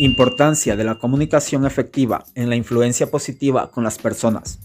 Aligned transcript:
Importancia 0.00 0.76
de 0.76 0.84
la 0.84 0.94
comunicación 0.94 1.66
efectiva 1.66 2.24
en 2.36 2.48
la 2.48 2.54
influencia 2.54 3.10
positiva 3.10 3.72
con 3.72 3.82
las 3.82 3.98
personas. 3.98 4.60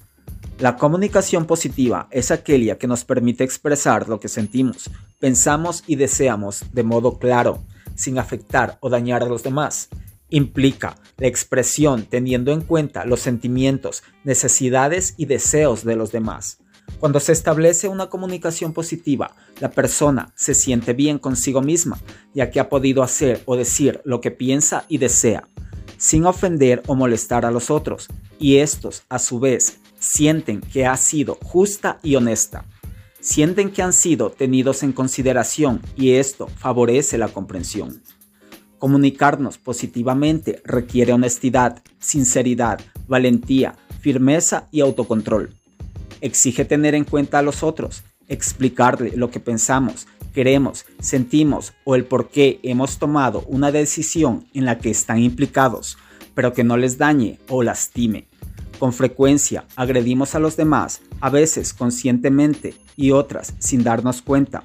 La 0.60 0.76
comunicación 0.78 1.48
positiva 1.48 2.08
es 2.12 2.30
aquella 2.30 2.78
que 2.78 2.86
nos 2.86 3.04
permite 3.04 3.44
expresar 3.44 4.08
lo 4.08 4.20
que 4.20 4.28
sentimos, 4.28 4.92
pensamos 5.20 5.84
y 5.88 5.96
deseamos 5.96 6.66
de 6.72 6.84
modo 6.84 7.18
claro, 7.18 7.64
sin 7.96 8.20
afectar 8.20 8.78
o 8.80 8.92
dañar 8.92 9.24
a 9.24 9.28
los 9.28 9.42
demás. 9.42 9.90
Implica 10.30 10.98
la 11.18 11.26
expresión 11.26 12.06
teniendo 12.06 12.52
en 12.52 12.62
cuenta 12.62 13.04
los 13.04 13.20
sentimientos, 13.20 14.04
necesidades 14.24 15.16
y 15.18 15.26
deseos 15.26 15.84
de 15.84 15.96
los 15.96 16.12
demás. 16.12 16.60
Cuando 17.04 17.20
se 17.20 17.34
establece 17.34 17.90
una 17.90 18.08
comunicación 18.08 18.72
positiva, 18.72 19.36
la 19.60 19.72
persona 19.72 20.32
se 20.36 20.54
siente 20.54 20.94
bien 20.94 21.20
consigo 21.20 21.62
misma, 21.62 22.00
ya 22.34 22.50
que 22.50 22.62
ha 22.62 22.70
podido 22.70 23.04
hacer 23.04 23.42
o 23.46 23.58
decir 23.58 24.00
lo 24.06 24.22
que 24.22 24.32
piensa 24.32 24.86
y 24.88 25.00
desea, 25.00 25.48
sin 25.98 26.26
ofender 26.26 26.82
o 26.88 26.96
molestar 26.96 27.46
a 27.46 27.52
los 27.52 27.70
otros, 27.70 28.08
y 28.40 28.58
estos, 28.60 29.04
a 29.10 29.20
su 29.20 29.42
vez, 29.42 29.80
sienten 30.00 30.62
que 30.62 30.86
ha 30.86 30.96
sido 30.96 31.38
justa 31.44 32.00
y 32.04 32.16
honesta. 32.16 32.66
Sienten 33.20 33.72
que 33.72 33.82
han 33.82 33.92
sido 33.92 34.30
tenidos 34.30 34.82
en 34.84 34.94
consideración 34.94 35.82
y 35.98 36.12
esto 36.12 36.48
favorece 36.48 37.18
la 37.18 37.28
comprensión. 37.28 38.02
Comunicarnos 38.80 39.58
positivamente 39.58 40.62
requiere 40.64 41.12
honestidad, 41.12 41.82
sinceridad, 42.00 42.80
valentía, 43.08 43.76
firmeza 44.00 44.68
y 44.72 44.82
autocontrol 44.82 45.54
exige 46.24 46.64
tener 46.64 46.96
en 46.96 47.04
cuenta 47.04 47.40
a 47.40 47.42
los 47.42 47.64
otros, 47.64 48.04
explicarle 48.28 49.12
lo 49.18 49.30
que 49.30 49.42
pensamos, 49.42 50.08
queremos, 50.34 50.86
sentimos 51.00 51.74
o 51.84 51.96
el 51.96 52.06
por 52.06 52.30
qué 52.30 52.60
hemos 52.64 52.98
tomado 52.98 53.44
una 53.48 53.72
decisión 53.72 54.48
en 54.54 54.66
la 54.66 54.80
que 54.80 54.90
están 54.90 55.20
implicados, 55.20 55.98
pero 56.34 56.54
que 56.54 56.64
no 56.64 56.78
les 56.78 56.98
dañe 56.98 57.40
o 57.50 57.62
lastime. 57.62 58.28
Con 58.80 58.94
frecuencia 58.94 59.66
agredimos 59.76 60.34
a 60.34 60.40
los 60.40 60.56
demás, 60.56 61.02
a 61.20 61.30
veces 61.30 61.74
conscientemente 61.74 62.74
y 62.96 63.12
otras 63.12 63.54
sin 63.60 63.84
darnos 63.84 64.22
cuenta. 64.22 64.64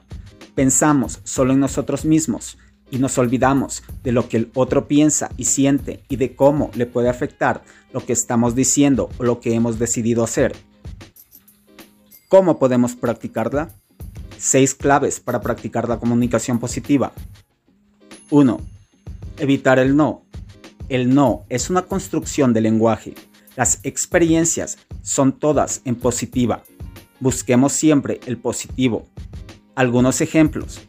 Pensamos 0.54 1.20
solo 1.24 1.52
en 1.52 1.60
nosotros 1.60 2.04
mismos 2.04 2.56
y 2.90 2.98
nos 2.98 3.18
olvidamos 3.18 3.82
de 4.04 4.12
lo 4.12 4.28
que 4.28 4.38
el 4.38 4.50
otro 4.54 4.86
piensa 4.86 5.30
y 5.36 5.44
siente 5.44 6.04
y 6.08 6.16
de 6.16 6.36
cómo 6.36 6.70
le 6.74 6.86
puede 6.86 7.08
afectar 7.08 7.64
lo 7.92 8.04
que 8.04 8.12
estamos 8.12 8.54
diciendo 8.54 9.10
o 9.18 9.24
lo 9.24 9.40
que 9.40 9.54
hemos 9.54 9.78
decidido 9.80 10.22
hacer. 10.22 10.54
¿Cómo 12.28 12.58
podemos 12.58 12.94
practicarla? 12.94 13.70
Seis 14.36 14.74
claves 14.74 15.18
para 15.18 15.40
practicar 15.40 15.88
la 15.88 15.98
comunicación 15.98 16.58
positiva. 16.58 17.12
1. 18.28 18.60
Evitar 19.38 19.78
el 19.78 19.96
no. 19.96 20.26
El 20.90 21.14
no 21.14 21.46
es 21.48 21.70
una 21.70 21.82
construcción 21.82 22.52
de 22.52 22.60
lenguaje. 22.60 23.14
Las 23.56 23.80
experiencias 23.82 24.76
son 25.00 25.32
todas 25.32 25.80
en 25.86 25.96
positiva. 25.96 26.64
Busquemos 27.18 27.72
siempre 27.72 28.20
el 28.26 28.36
positivo. 28.36 29.06
Algunos 29.74 30.20
ejemplos. 30.20 30.80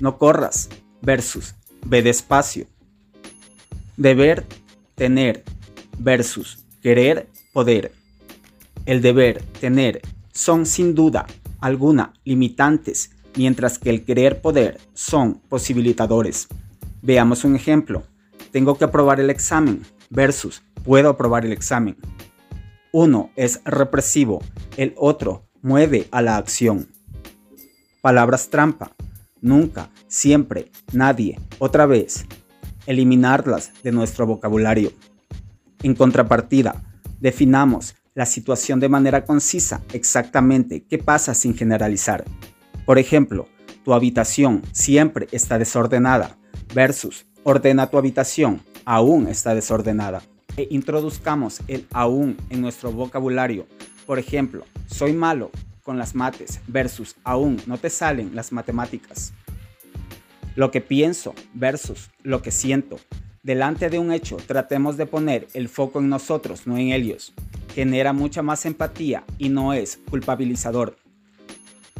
No 0.00 0.16
corras 0.16 0.70
versus 1.02 1.54
ve 1.84 2.00
despacio. 2.00 2.66
Deber, 3.98 4.46
tener 4.94 5.44
versus 5.98 6.64
querer, 6.80 7.28
poder. 7.52 7.92
El 8.86 9.02
deber, 9.02 9.42
tener 9.60 10.00
son 10.36 10.66
sin 10.66 10.94
duda 10.94 11.26
alguna 11.60 12.12
limitantes, 12.24 13.10
mientras 13.36 13.78
que 13.78 13.90
el 13.90 14.04
querer 14.04 14.40
poder 14.40 14.78
son 14.92 15.40
posibilitadores. 15.48 16.48
Veamos 17.02 17.44
un 17.44 17.56
ejemplo. 17.56 18.04
Tengo 18.52 18.76
que 18.76 18.84
aprobar 18.84 19.18
el 19.18 19.30
examen 19.30 19.82
versus 20.10 20.62
puedo 20.84 21.08
aprobar 21.08 21.44
el 21.44 21.52
examen. 21.52 21.96
Uno 22.92 23.30
es 23.34 23.60
represivo, 23.64 24.42
el 24.76 24.94
otro 24.96 25.46
mueve 25.62 26.06
a 26.10 26.22
la 26.22 26.36
acción. 26.36 26.88
Palabras 28.00 28.50
trampa. 28.50 28.92
Nunca, 29.40 29.90
siempre, 30.06 30.70
nadie, 30.92 31.38
otra 31.58 31.86
vez. 31.86 32.26
Eliminarlas 32.86 33.72
de 33.82 33.92
nuestro 33.92 34.26
vocabulario. 34.26 34.92
En 35.82 35.94
contrapartida, 35.94 36.82
definamos 37.20 37.95
la 38.16 38.24
situación 38.24 38.80
de 38.80 38.88
manera 38.88 39.26
concisa, 39.26 39.82
exactamente 39.92 40.84
qué 40.88 40.96
pasa 40.96 41.34
sin 41.34 41.54
generalizar. 41.54 42.24
Por 42.86 42.98
ejemplo, 42.98 43.46
tu 43.84 43.92
habitación 43.92 44.62
siempre 44.72 45.28
está 45.32 45.58
desordenada 45.58 46.38
versus 46.74 47.26
ordena 47.44 47.90
tu 47.90 47.98
habitación, 47.98 48.62
aún 48.86 49.28
está 49.28 49.54
desordenada. 49.54 50.22
E 50.56 50.66
introduzcamos 50.70 51.60
el 51.68 51.86
aún 51.92 52.38
en 52.48 52.62
nuestro 52.62 52.90
vocabulario. 52.90 53.66
Por 54.06 54.18
ejemplo, 54.18 54.64
soy 54.86 55.12
malo 55.12 55.50
con 55.82 55.98
las 55.98 56.14
mates 56.14 56.60
versus 56.66 57.16
aún 57.22 57.60
no 57.66 57.76
te 57.76 57.90
salen 57.90 58.34
las 58.34 58.50
matemáticas. 58.50 59.34
Lo 60.54 60.70
que 60.70 60.80
pienso 60.80 61.34
versus 61.52 62.08
lo 62.22 62.40
que 62.40 62.50
siento. 62.50 62.98
Delante 63.42 63.90
de 63.90 63.98
un 63.98 64.10
hecho, 64.10 64.38
tratemos 64.38 64.96
de 64.96 65.04
poner 65.04 65.46
el 65.52 65.68
foco 65.68 65.98
en 65.98 66.08
nosotros, 66.08 66.66
no 66.66 66.78
en 66.78 66.92
ellos 66.92 67.34
genera 67.76 68.14
mucha 68.14 68.40
más 68.40 68.64
empatía 68.64 69.22
y 69.36 69.50
no 69.50 69.74
es 69.74 69.98
culpabilizador. 70.08 70.96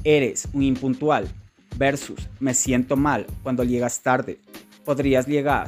Eres 0.05 0.49
un 0.55 0.63
impuntual 0.63 1.29
versus 1.77 2.31
me 2.41 2.55
siento 2.55 2.97
mal 2.97 3.27
cuando 3.43 3.63
llegas 3.63 4.01
tarde. 4.01 4.41
¿Podrías 4.87 5.27
llegar 5.27 5.67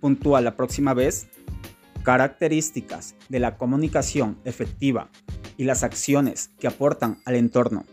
puntual 0.00 0.42
la 0.42 0.56
próxima 0.56 0.92
vez? 0.92 1.28
Características 2.02 3.14
de 3.28 3.38
la 3.38 3.56
comunicación 3.56 4.38
efectiva 4.44 5.08
y 5.56 5.62
las 5.62 5.84
acciones 5.84 6.50
que 6.58 6.66
aportan 6.66 7.18
al 7.26 7.36
entorno. 7.36 7.84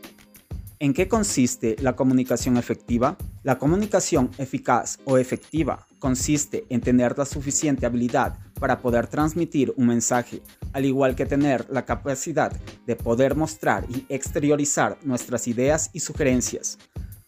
¿En 0.79 0.95
qué 0.95 1.07
consiste 1.07 1.75
la 1.79 1.95
comunicación 1.95 2.57
efectiva? 2.57 3.17
La 3.43 3.59
comunicación 3.59 4.31
eficaz 4.39 4.97
o 5.05 5.19
efectiva 5.19 5.85
consiste 6.03 6.65
en 6.67 6.81
tener 6.81 7.17
la 7.17 7.23
suficiente 7.23 7.85
habilidad 7.85 8.37
para 8.59 8.79
poder 8.79 9.07
transmitir 9.07 9.73
un 9.77 9.87
mensaje, 9.87 10.41
al 10.73 10.83
igual 10.83 11.15
que 11.15 11.25
tener 11.25 11.65
la 11.69 11.85
capacidad 11.85 12.51
de 12.85 12.97
poder 12.97 13.37
mostrar 13.37 13.85
y 13.87 14.05
exteriorizar 14.09 14.97
nuestras 15.03 15.47
ideas 15.47 15.91
y 15.93 16.01
sugerencias, 16.01 16.77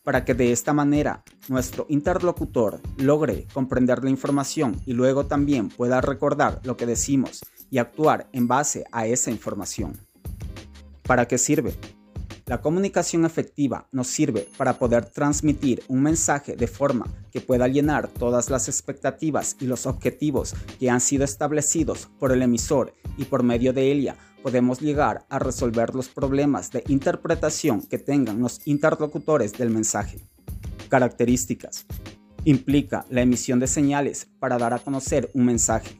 para 0.04 0.26
que 0.26 0.34
de 0.34 0.52
esta 0.52 0.74
manera 0.74 1.24
nuestro 1.48 1.86
interlocutor 1.88 2.82
logre 2.98 3.48
comprender 3.54 4.04
la 4.04 4.10
información 4.10 4.76
y 4.86 4.92
luego 4.92 5.26
también 5.26 5.70
pueda 5.70 6.02
recordar 6.02 6.60
lo 6.66 6.76
que 6.76 6.86
decimos 6.86 7.46
y 7.72 7.78
actuar 7.78 8.28
en 8.34 8.50
base 8.50 8.84
a 8.92 9.08
esa 9.08 9.32
información. 9.32 9.98
¿Para 11.04 11.30
qué 11.30 11.38
sirve? 11.38 11.76
La 12.48 12.62
comunicación 12.62 13.26
efectiva 13.26 13.88
nos 13.92 14.06
sirve 14.06 14.48
para 14.56 14.78
poder 14.78 15.06
transmitir 15.06 15.82
un 15.88 16.04
mensaje 16.04 16.56
de 16.56 16.68
forma 16.68 17.08
que 17.32 17.42
pueda 17.42 17.68
llenar 17.68 18.08
todas 18.08 18.52
las 18.52 18.70
expectativas 18.70 19.58
y 19.60 19.66
los 19.66 19.88
objetivos 19.88 20.54
que 20.80 20.92
han 20.92 21.02
sido 21.02 21.26
establecidos 21.26 22.08
por 22.20 22.32
el 22.32 22.44
emisor 22.44 22.94
y 23.18 23.26
por 23.26 23.42
medio 23.42 23.74
de 23.74 23.92
ella 23.92 24.16
podemos 24.44 24.80
llegar 24.80 25.26
a 25.28 25.40
resolver 25.40 25.96
los 25.96 26.08
problemas 26.08 26.70
de 26.70 26.84
interpretación 26.88 27.82
que 27.82 27.98
tengan 27.98 28.40
los 28.40 28.62
interlocutores 28.68 29.54
del 29.54 29.72
mensaje. 29.72 30.20
Características. 30.88 31.88
Implica 32.44 33.08
la 33.10 33.22
emisión 33.22 33.60
de 33.60 33.66
señales 33.66 34.28
para 34.38 34.60
dar 34.60 34.76
a 34.76 34.78
conocer 34.78 35.32
un 35.34 35.46
mensaje. 35.46 36.00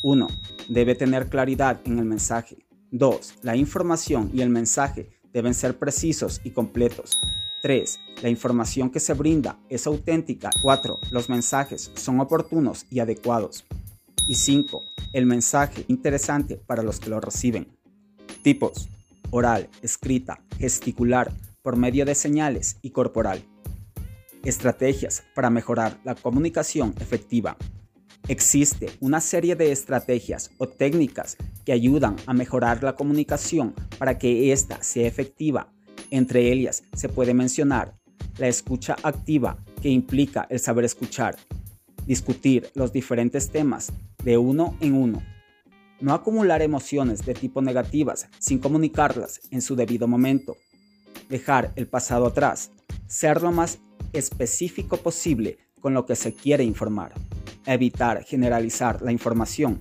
1. 0.00 0.26
Debe 0.70 0.94
tener 0.94 1.28
claridad 1.28 1.82
en 1.84 1.98
el 1.98 2.06
mensaje. 2.06 2.64
2. 2.92 3.34
La 3.42 3.56
información 3.56 4.30
y 4.32 4.40
el 4.40 4.48
mensaje 4.48 5.20
deben 5.32 5.54
ser 5.54 5.78
precisos 5.78 6.40
y 6.44 6.50
completos. 6.50 7.20
3. 7.62 8.00
La 8.22 8.28
información 8.28 8.90
que 8.90 9.00
se 9.00 9.14
brinda 9.14 9.58
es 9.68 9.86
auténtica. 9.86 10.50
4. 10.60 10.98
Los 11.10 11.28
mensajes 11.28 11.92
son 11.94 12.20
oportunos 12.20 12.86
y 12.90 13.00
adecuados. 13.00 13.64
Y 14.26 14.34
5. 14.34 14.82
El 15.12 15.26
mensaje 15.26 15.84
interesante 15.88 16.56
para 16.56 16.82
los 16.82 17.00
que 17.00 17.10
lo 17.10 17.20
reciben. 17.20 17.76
Tipos. 18.42 18.88
Oral, 19.30 19.68
escrita, 19.80 20.44
gesticular, 20.58 21.32
por 21.62 21.76
medio 21.76 22.04
de 22.04 22.14
señales 22.14 22.76
y 22.82 22.90
corporal. 22.90 23.44
Estrategias 24.44 25.22
para 25.34 25.48
mejorar 25.48 26.00
la 26.04 26.16
comunicación 26.16 26.94
efectiva. 27.00 27.56
Existe 28.28 28.90
una 29.00 29.20
serie 29.20 29.56
de 29.56 29.72
estrategias 29.72 30.50
o 30.58 30.68
técnicas 30.68 31.36
que 31.64 31.72
ayudan 31.72 32.16
a 32.26 32.32
mejorar 32.32 32.82
la 32.82 32.94
comunicación 32.94 33.74
para 33.98 34.16
que 34.16 34.52
ésta 34.52 34.82
sea 34.82 35.08
efectiva. 35.08 35.72
Entre 36.10 36.52
ellas 36.52 36.84
se 36.94 37.08
puede 37.08 37.34
mencionar 37.34 37.98
la 38.38 38.48
escucha 38.48 38.96
activa, 39.02 39.58
que 39.82 39.88
implica 39.88 40.46
el 40.50 40.60
saber 40.60 40.84
escuchar, 40.84 41.36
discutir 42.06 42.70
los 42.74 42.92
diferentes 42.92 43.50
temas 43.50 43.92
de 44.22 44.38
uno 44.38 44.76
en 44.80 44.94
uno, 44.94 45.22
no 46.00 46.14
acumular 46.14 46.62
emociones 46.62 47.24
de 47.24 47.34
tipo 47.34 47.60
negativas 47.60 48.28
sin 48.38 48.58
comunicarlas 48.58 49.40
en 49.50 49.62
su 49.62 49.74
debido 49.74 50.06
momento, 50.06 50.56
dejar 51.28 51.72
el 51.76 51.88
pasado 51.88 52.26
atrás, 52.26 52.70
ser 53.06 53.42
lo 53.42 53.52
más 53.52 53.78
específico 54.12 54.96
posible 54.96 55.58
con 55.80 55.94
lo 55.94 56.06
que 56.06 56.16
se 56.16 56.32
quiere 56.32 56.64
informar. 56.64 57.12
Evitar 57.66 58.24
generalizar 58.24 59.02
la 59.02 59.12
información 59.12 59.80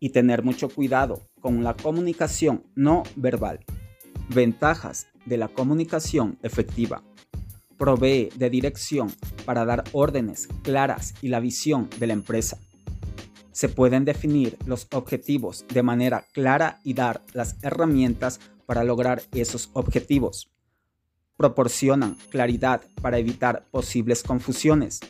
y 0.00 0.10
tener 0.10 0.42
mucho 0.42 0.68
cuidado 0.68 1.22
con 1.40 1.64
la 1.64 1.74
comunicación 1.74 2.64
no 2.74 3.02
verbal. 3.16 3.60
Ventajas 4.28 5.06
de 5.24 5.36
la 5.36 5.48
comunicación 5.48 6.38
efectiva. 6.42 7.02
Provee 7.76 8.30
de 8.34 8.50
dirección 8.50 9.12
para 9.44 9.64
dar 9.64 9.84
órdenes 9.92 10.48
claras 10.62 11.14
y 11.22 11.28
la 11.28 11.40
visión 11.40 11.88
de 11.98 12.08
la 12.08 12.12
empresa. 12.12 12.58
Se 13.52 13.68
pueden 13.68 14.04
definir 14.04 14.56
los 14.66 14.86
objetivos 14.92 15.64
de 15.72 15.82
manera 15.82 16.24
clara 16.32 16.80
y 16.84 16.94
dar 16.94 17.22
las 17.32 17.56
herramientas 17.62 18.40
para 18.66 18.84
lograr 18.84 19.22
esos 19.32 19.70
objetivos. 19.72 20.50
Proporcionan 21.36 22.16
claridad 22.30 22.82
para 23.00 23.18
evitar 23.18 23.64
posibles 23.70 24.22
confusiones. 24.22 25.00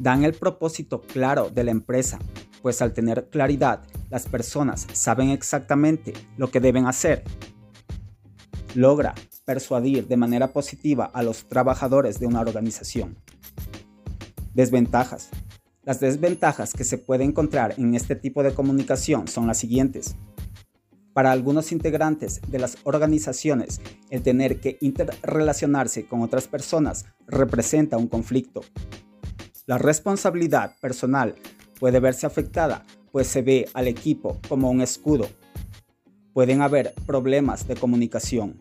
Dan 0.00 0.24
el 0.24 0.32
propósito 0.34 1.02
claro 1.02 1.48
de 1.48 1.62
la 1.62 1.70
empresa 1.70 2.18
pues 2.62 2.82
al 2.82 2.92
tener 2.92 3.28
claridad, 3.30 3.82
las 4.10 4.26
personas 4.26 4.86
saben 4.92 5.30
exactamente 5.30 6.12
lo 6.36 6.50
que 6.50 6.60
deben 6.60 6.86
hacer. 6.86 7.24
Logra 8.74 9.14
persuadir 9.44 10.06
de 10.06 10.16
manera 10.16 10.52
positiva 10.52 11.10
a 11.12 11.22
los 11.22 11.48
trabajadores 11.48 12.20
de 12.20 12.26
una 12.26 12.40
organización. 12.40 13.16
Desventajas. 14.54 15.30
Las 15.82 16.00
desventajas 16.00 16.74
que 16.74 16.84
se 16.84 16.98
puede 16.98 17.24
encontrar 17.24 17.74
en 17.78 17.94
este 17.94 18.14
tipo 18.14 18.42
de 18.42 18.52
comunicación 18.52 19.26
son 19.26 19.46
las 19.46 19.58
siguientes. 19.58 20.16
Para 21.12 21.32
algunos 21.32 21.72
integrantes 21.72 22.40
de 22.46 22.58
las 22.58 22.76
organizaciones, 22.84 23.80
el 24.10 24.22
tener 24.22 24.60
que 24.60 24.78
interrelacionarse 24.80 26.06
con 26.06 26.20
otras 26.22 26.46
personas 26.46 27.06
representa 27.26 27.96
un 27.96 28.06
conflicto. 28.06 28.60
La 29.70 29.78
responsabilidad 29.78 30.74
personal 30.80 31.36
puede 31.78 32.00
verse 32.00 32.26
afectada, 32.26 32.84
pues 33.12 33.28
se 33.28 33.40
ve 33.40 33.68
al 33.72 33.86
equipo 33.86 34.40
como 34.48 34.68
un 34.68 34.80
escudo. 34.80 35.28
Pueden 36.32 36.60
haber 36.60 36.92
problemas 37.06 37.68
de 37.68 37.76
comunicación. 37.76 38.60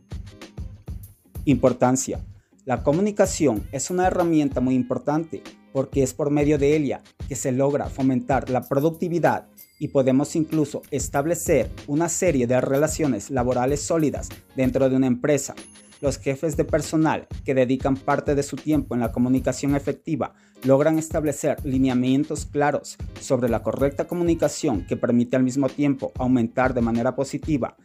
Importancia. 1.46 2.24
La 2.64 2.84
comunicación 2.84 3.68
es 3.72 3.90
una 3.90 4.06
herramienta 4.06 4.62
muy 4.62 4.76
importante 4.76 5.42
porque 5.74 6.04
es 6.04 6.14
por 6.14 6.30
medio 6.30 6.60
de 6.60 6.76
ella 6.76 7.02
que 7.28 7.34
se 7.36 7.52
logra 7.52 7.88
fomentar 7.88 8.52
la 8.52 8.62
productividad 8.62 9.48
y 9.80 9.88
podemos 9.88 10.36
incluso 10.36 10.84
establecer 10.92 11.72
una 11.88 12.08
serie 12.08 12.46
de 12.46 12.62
relaciones 12.62 13.32
laborales 13.32 13.82
sólidas 13.82 14.30
dentro 14.56 14.88
de 14.92 14.96
una 14.96 15.08
empresa 15.08 15.56
los 16.02 16.18
jefes 16.18 16.56
de 16.56 16.66
personal 16.66 17.28
que 17.44 17.54
dedican 17.54 17.96
parte 17.96 18.36
de 18.36 18.44
su 18.44 18.56
tiempo 18.56 18.96
en 18.96 19.02
la 19.02 19.12
comunicación 19.12 19.76
efectiva 19.76 20.34
logran 20.64 20.98
establecer 20.98 21.58
lineamientos 21.64 22.46
claros 22.46 22.98
sobre 23.20 23.50
la 23.50 23.64
correcta 23.64 24.08
comunicación 24.08 24.86
que 24.86 24.98
permite 24.98 25.36
al 25.36 25.44
mismo 25.44 25.70
tiempo 25.70 26.12
aumentar 26.18 26.74
de 26.74 26.82
manera 26.82 27.16
positiva 27.16 27.76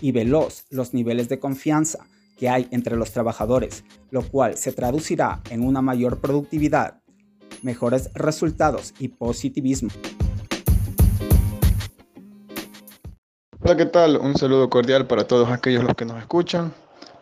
y 0.00 0.12
veloz 0.12 0.64
los 0.70 0.94
niveles 0.94 1.28
de 1.28 1.38
confianza 1.38 2.06
que 2.36 2.48
hay 2.48 2.68
entre 2.70 2.96
los 2.96 3.12
trabajadores, 3.12 3.84
lo 4.10 4.22
cual 4.22 4.56
se 4.56 4.72
traducirá 4.72 5.42
en 5.50 5.62
una 5.62 5.82
mayor 5.82 6.20
productividad, 6.20 7.02
mejores 7.62 8.10
resultados 8.14 8.94
y 8.98 9.08
positivismo. 9.08 9.90
Hola, 13.60 13.76
¿qué 13.76 13.84
tal? 13.84 14.16
Un 14.16 14.36
saludo 14.36 14.70
cordial 14.70 15.06
para 15.06 15.26
todos 15.26 15.50
aquellos 15.50 15.84
los 15.84 15.94
que 15.94 16.06
nos 16.06 16.18
escuchan. 16.18 16.72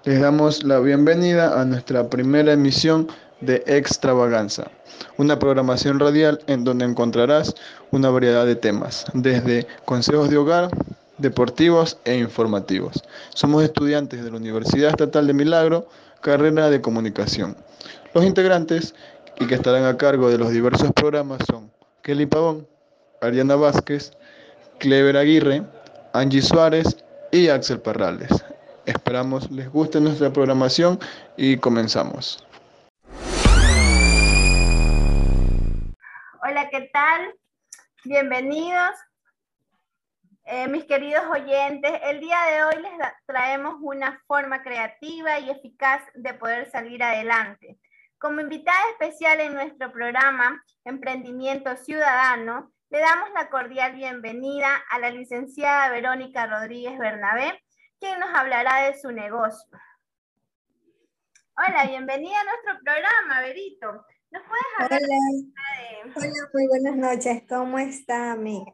Les 0.04 0.20
damos 0.20 0.62
la 0.62 0.78
bienvenida 0.78 1.60
a 1.60 1.64
nuestra 1.64 2.08
primera 2.08 2.52
emisión 2.52 3.08
de 3.40 3.64
Extravaganza, 3.66 4.70
una 5.16 5.40
programación 5.40 5.98
radial 5.98 6.38
en 6.46 6.62
donde 6.62 6.84
encontrarás 6.84 7.52
una 7.90 8.08
variedad 8.08 8.46
de 8.46 8.54
temas, 8.54 9.06
desde 9.12 9.66
consejos 9.84 10.30
de 10.30 10.36
hogar, 10.36 10.70
deportivos 11.18 11.98
e 12.04 12.16
informativos. 12.16 13.02
Somos 13.34 13.64
estudiantes 13.64 14.22
de 14.22 14.30
la 14.30 14.36
Universidad 14.36 14.90
Estatal 14.90 15.26
de 15.26 15.34
Milagro, 15.34 15.88
carrera 16.20 16.70
de 16.70 16.80
comunicación. 16.80 17.56
Los 18.14 18.24
integrantes 18.24 18.94
y 19.40 19.46
que 19.46 19.56
estarán 19.56 19.84
a 19.84 19.96
cargo 19.96 20.30
de 20.30 20.38
los 20.38 20.50
diversos 20.52 20.92
programas 20.92 21.40
son 21.50 21.72
Kelly 22.02 22.26
Pavón, 22.26 22.68
Ariana 23.20 23.56
Vázquez, 23.56 24.12
Clever 24.78 25.16
Aguirre, 25.16 25.64
Angie 26.12 26.40
Suárez 26.40 26.96
y 27.32 27.48
Axel 27.48 27.80
Parrales. 27.80 28.30
Esperamos 28.88 29.50
les 29.50 29.70
guste 29.70 30.00
nuestra 30.00 30.32
programación 30.32 30.98
y 31.36 31.58
comenzamos. 31.58 32.42
Hola, 36.42 36.70
¿qué 36.70 36.88
tal? 36.90 37.34
Bienvenidos, 38.04 38.94
eh, 40.44 40.68
mis 40.68 40.86
queridos 40.86 41.22
oyentes. 41.30 42.00
El 42.02 42.20
día 42.20 42.38
de 42.50 42.64
hoy 42.64 42.82
les 42.82 42.92
traemos 43.26 43.74
una 43.82 44.22
forma 44.26 44.62
creativa 44.62 45.38
y 45.38 45.50
eficaz 45.50 46.00
de 46.14 46.32
poder 46.32 46.70
salir 46.70 47.02
adelante. 47.02 47.78
Como 48.16 48.40
invitada 48.40 48.80
especial 48.92 49.38
en 49.40 49.52
nuestro 49.52 49.92
programa 49.92 50.64
Emprendimiento 50.86 51.76
Ciudadano, 51.76 52.72
le 52.88 53.00
damos 53.00 53.28
la 53.34 53.50
cordial 53.50 53.92
bienvenida 53.96 54.70
a 54.90 54.98
la 54.98 55.10
licenciada 55.10 55.90
Verónica 55.90 56.46
Rodríguez 56.46 56.98
Bernabé, 56.98 57.62
quien 58.00 58.18
nos 58.20 58.30
hablará 58.34 58.88
de 58.88 58.98
su 58.98 59.10
negocio. 59.10 59.78
Hola, 61.56 61.86
bienvenida 61.88 62.40
a 62.40 62.44
nuestro 62.44 62.84
programa, 62.84 63.40
Berito. 63.40 64.06
¿Nos 64.30 64.42
puedes 64.42 64.64
hablar 64.78 65.00
Hola. 65.02 66.12
Hola, 66.14 66.50
muy 66.52 66.66
buenas 66.68 66.96
noches. 66.96 67.42
¿Cómo 67.48 67.78
está, 67.78 68.32
amiga? 68.32 68.72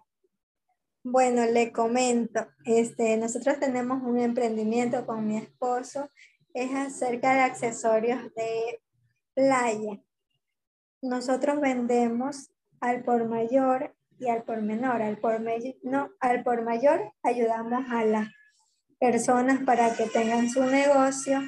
Bueno, 1.02 1.44
le 1.46 1.70
comento, 1.72 2.46
este, 2.64 3.16
nosotros 3.16 3.60
tenemos 3.60 4.02
un 4.02 4.18
emprendimiento 4.18 5.04
con 5.06 5.26
mi 5.26 5.36
esposo, 5.36 6.10
es 6.54 6.74
acerca 6.74 7.34
de 7.34 7.40
accesorios 7.40 8.34
de 8.34 8.82
playa. 9.34 10.02
Nosotros 11.02 11.60
vendemos 11.60 12.50
al 12.80 13.02
por 13.02 13.26
mayor 13.28 13.94
y 14.18 14.28
al 14.28 14.44
por 14.44 14.62
menor. 14.62 15.02
Al 15.02 15.18
por, 15.18 15.40
no, 15.82 16.10
al 16.20 16.42
por 16.42 16.62
mayor 16.62 17.12
ayudamos 17.22 17.84
a 17.90 18.04
la 18.04 18.30
personas 18.98 19.62
para 19.64 19.94
que 19.94 20.06
tengan 20.06 20.48
su 20.48 20.64
negocio. 20.64 21.40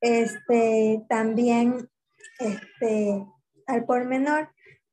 Este, 0.00 1.02
también 1.08 1.88
este, 2.38 3.24
al 3.66 3.84
por 3.84 4.04
menor 4.06 4.48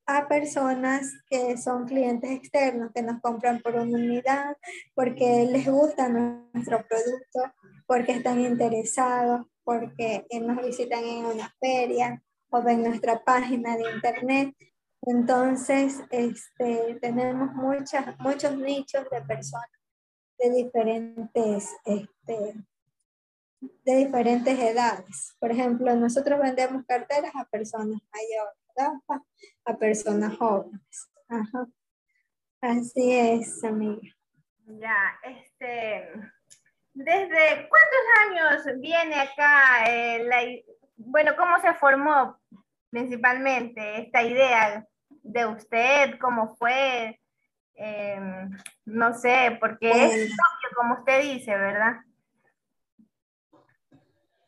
a 0.05 0.27
personas 0.27 1.11
que 1.29 1.57
son 1.57 1.85
clientes 1.85 2.31
externos, 2.31 2.91
que 2.93 3.01
nos 3.01 3.21
compran 3.21 3.61
por 3.61 3.75
una 3.75 3.97
unidad, 3.97 4.55
porque 4.95 5.45
les 5.51 5.67
gusta 5.67 6.07
nuestro 6.07 6.85
producto, 6.87 7.53
porque 7.85 8.13
están 8.13 8.39
interesados, 8.39 9.45
porque 9.65 10.25
nos 10.41 10.65
visitan 10.65 11.03
en 11.03 11.25
una 11.25 11.53
feria 11.59 12.23
o 12.49 12.61
ven 12.61 12.83
nuestra 12.83 13.21
página 13.23 13.75
de 13.75 13.91
internet. 13.91 14.55
Entonces, 15.01 16.01
este, 16.09 16.97
tenemos 17.01 17.53
muchas, 17.53 18.17
muchos 18.19 18.57
nichos 18.57 19.05
de 19.11 19.21
personas 19.21 19.76
de 20.37 20.49
diferentes, 20.51 21.75
este, 21.85 22.55
de 23.59 23.95
diferentes 23.95 24.59
edades. 24.59 25.35
Por 25.39 25.51
ejemplo, 25.51 25.95
nosotros 25.95 26.39
vendemos 26.39 26.85
carteras 26.85 27.31
a 27.35 27.45
personas 27.45 27.99
mayores, 28.13 29.03
a 29.65 29.77
personas 29.77 30.37
jóvenes. 30.37 31.09
Así 32.61 33.13
es, 33.13 33.63
amiga. 33.63 34.01
Ya, 34.65 35.19
este, 35.23 36.11
¿desde 36.93 37.69
cuántos 37.69 38.03
años 38.27 38.81
viene 38.81 39.15
acá 39.15 39.85
eh, 39.87 40.23
la, 40.25 40.41
bueno, 40.97 41.35
cómo 41.37 41.59
se 41.61 41.73
formó 41.75 42.37
principalmente 42.89 44.01
esta 44.01 44.23
idea 44.23 44.85
de 45.09 45.45
usted? 45.45 46.19
¿Cómo 46.19 46.55
fue? 46.57 47.19
Em, 47.77 48.49
no 48.85 49.13
sé, 49.13 49.57
porque 49.59 49.91
es 49.91 50.09
propio, 50.09 50.69
como 50.75 50.95
usted 50.95 51.21
dice, 51.21 51.51
¿verdad? 51.51 51.97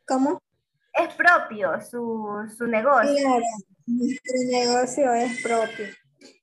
¿Cómo? 0.08 0.42
Es 0.94 1.14
propio 1.14 1.80
su, 1.82 2.52
su 2.58 2.66
negocio. 2.66 3.16
Claro, 3.16 3.44
nuestro 3.86 4.34
negocio 4.50 5.14
es 5.14 5.42
propio. 5.44 5.86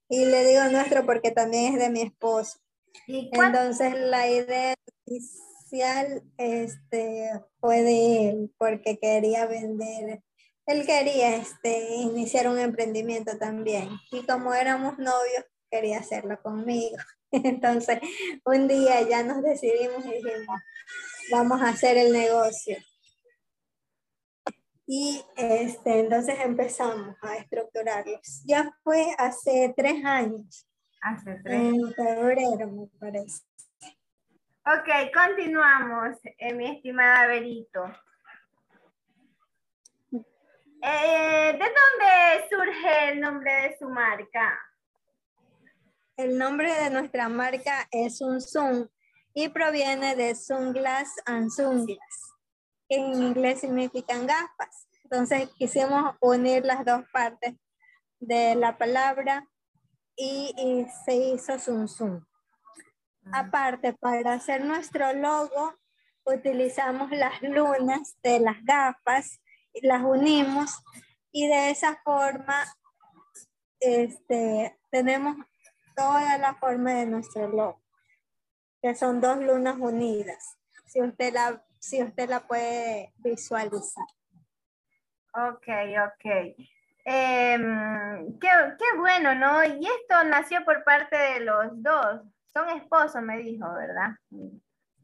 Y 0.08 0.24
le 0.26 0.46
digo 0.46 0.64
nuestro 0.70 1.04
porque 1.04 1.32
también 1.32 1.74
es 1.74 1.80
de 1.80 1.90
mi 1.90 2.02
esposo. 2.02 2.60
Entonces 3.08 3.94
la 3.98 4.28
idea 4.30 4.74
inicial 5.04 6.22
este, 6.38 7.30
fue 7.58 7.82
de 7.82 8.30
él 8.30 8.54
porque 8.56 8.98
quería 8.98 9.46
vender 9.46 10.22
él 10.66 10.84
quería 10.84 11.36
este, 11.36 11.94
iniciar 11.94 12.48
un 12.48 12.58
emprendimiento 12.58 13.38
también. 13.38 13.88
Y 14.10 14.26
como 14.26 14.52
éramos 14.52 14.98
novios, 14.98 15.44
quería 15.70 15.98
hacerlo 15.98 16.40
conmigo. 16.42 16.96
Entonces, 17.30 18.00
un 18.44 18.68
día 18.68 19.02
ya 19.02 19.22
nos 19.22 19.42
decidimos 19.42 20.04
y 20.04 20.22
dijimos, 20.22 20.60
vamos 21.30 21.60
a 21.62 21.70
hacer 21.70 21.96
el 21.96 22.12
negocio. 22.12 22.76
Y 24.88 25.20
este, 25.36 25.98
entonces 25.98 26.38
empezamos 26.44 27.16
a 27.20 27.36
estructurarlos. 27.38 28.44
Ya 28.44 28.70
fue 28.84 29.04
hace 29.18 29.74
tres 29.76 30.04
años. 30.04 30.68
Hace 31.00 31.40
tres. 31.42 31.60
En 31.60 31.92
febrero, 31.92 32.68
me 32.68 32.86
parece. 33.00 33.42
Ok, 34.64 35.12
continuamos, 35.12 36.16
eh, 36.38 36.54
mi 36.54 36.68
estimada 36.76 37.26
Berito. 37.26 37.84
Eh, 40.82 41.52
¿De 41.52 41.58
dónde 41.58 42.48
surge 42.48 43.08
el 43.10 43.20
nombre 43.20 43.52
de 43.52 43.78
su 43.78 43.88
marca? 43.88 44.56
El 46.16 46.38
nombre 46.38 46.72
de 46.72 46.88
nuestra 46.88 47.28
marca 47.28 47.86
es 47.90 48.22
un 48.22 48.40
Zoom 48.40 48.88
y 49.34 49.50
proviene 49.50 50.16
de 50.16 50.34
Sunglass 50.34 51.10
and 51.26 51.50
Sunglass, 51.50 52.32
que 52.88 52.96
en 52.96 53.22
inglés 53.22 53.60
significan 53.60 54.26
gafas. 54.26 54.88
Entonces 55.04 55.50
quisimos 55.58 56.16
unir 56.20 56.64
las 56.64 56.86
dos 56.86 57.04
partes 57.12 57.54
de 58.18 58.54
la 58.54 58.78
palabra 58.78 59.46
y, 60.16 60.54
y 60.56 60.86
se 61.04 61.14
hizo 61.16 61.58
Zoom 61.58 61.86
Zoom. 61.86 62.24
Aparte, 63.30 63.92
para 63.92 64.32
hacer 64.32 64.64
nuestro 64.64 65.12
logo, 65.12 65.74
utilizamos 66.24 67.10
las 67.10 67.42
lunas 67.42 68.16
de 68.22 68.40
las 68.40 68.64
gafas, 68.64 69.38
las 69.82 70.02
unimos 70.02 70.82
y 71.30 71.46
de 71.46 71.68
esa 71.68 72.00
forma 72.02 72.64
este, 73.80 74.78
tenemos 74.90 75.36
toda 75.96 76.38
la 76.38 76.54
forma 76.54 76.92
de 76.92 77.06
nuestro 77.06 77.48
logo, 77.48 77.80
que 78.80 78.94
son 78.94 79.20
dos 79.20 79.38
lunas 79.38 79.76
unidas, 79.78 80.56
si 80.86 81.02
usted 81.02 81.32
la, 81.32 81.64
si 81.80 82.02
usted 82.02 82.28
la 82.28 82.46
puede 82.46 83.12
visualizar. 83.16 84.06
Ok, 85.34 85.68
ok. 86.06 86.56
Em, 87.04 88.38
qué, 88.38 88.48
qué 88.78 88.98
bueno, 88.98 89.34
¿no? 89.34 89.64
Y 89.64 89.86
esto 89.86 90.24
nació 90.24 90.64
por 90.64 90.82
parte 90.84 91.16
de 91.16 91.40
los 91.40 91.82
dos. 91.82 92.22
Son 92.52 92.68
esposos, 92.70 93.22
me 93.22 93.38
dijo, 93.38 93.66
¿verdad? 93.74 94.16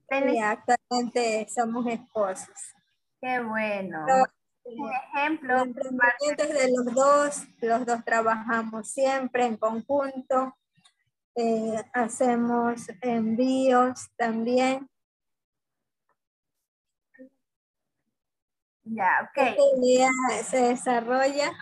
Sí, 0.09 0.39
actualmente 0.39 1.47
somos 1.49 1.87
esposos. 1.87 2.75
Qué 3.21 3.41
bueno. 3.41 4.07
Un 4.65 4.91
ejemplo. 4.93 5.65
Los 5.65 5.75
de 6.37 6.73
los 6.77 6.95
dos, 6.95 7.47
los 7.61 7.87
dos 7.87 8.05
trabajamos 8.05 8.89
siempre 8.89 9.47
en 9.47 9.57
conjunto. 9.57 10.57
Eh, 11.35 11.83
hacemos 11.93 12.89
envíos 13.01 14.11
también. 14.17 14.89
Ya, 18.85 19.23
ok. 19.23 19.37
Esta 19.37 19.63
idea 19.79 20.11
se 20.45 20.57
desarrolla 20.61 21.53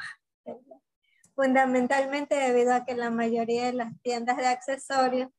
fundamentalmente 1.34 2.34
debido 2.34 2.74
a 2.74 2.84
que 2.84 2.94
la 2.94 3.10
mayoría 3.10 3.66
de 3.66 3.72
las 3.72 3.92
tiendas 4.02 4.36
de 4.36 4.46
accesorios 4.46 5.30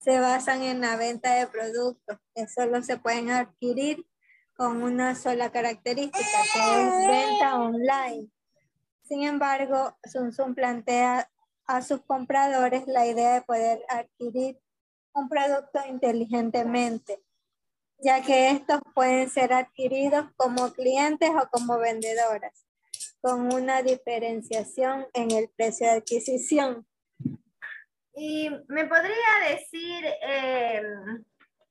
se 0.00 0.20
basan 0.20 0.62
en 0.62 0.80
la 0.80 0.96
venta 0.96 1.34
de 1.34 1.46
productos 1.46 2.18
que 2.34 2.46
solo 2.48 2.82
se 2.82 2.96
pueden 2.96 3.30
adquirir 3.30 4.06
con 4.54 4.82
una 4.82 5.14
sola 5.14 5.50
característica, 5.50 6.18
que 6.52 6.82
es 6.82 7.08
venta 7.08 7.60
online. 7.60 8.28
Sin 9.02 9.22
embargo, 9.22 9.96
Samsung 10.04 10.54
plantea 10.54 11.30
a 11.66 11.82
sus 11.82 12.00
compradores 12.02 12.86
la 12.86 13.06
idea 13.06 13.34
de 13.34 13.42
poder 13.42 13.84
adquirir 13.88 14.58
un 15.12 15.28
producto 15.28 15.80
inteligentemente, 15.88 17.22
ya 17.98 18.22
que 18.22 18.50
estos 18.50 18.80
pueden 18.94 19.28
ser 19.30 19.52
adquiridos 19.52 20.26
como 20.36 20.72
clientes 20.72 21.30
o 21.30 21.48
como 21.50 21.78
vendedoras, 21.78 22.66
con 23.20 23.52
una 23.52 23.82
diferenciación 23.82 25.06
en 25.14 25.30
el 25.30 25.48
precio 25.56 25.86
de 25.86 25.94
adquisición. 25.94 26.86
¿Y 28.14 28.50
me 28.68 28.86
podría 28.86 29.50
decir 29.50 30.04
em, 30.22 31.24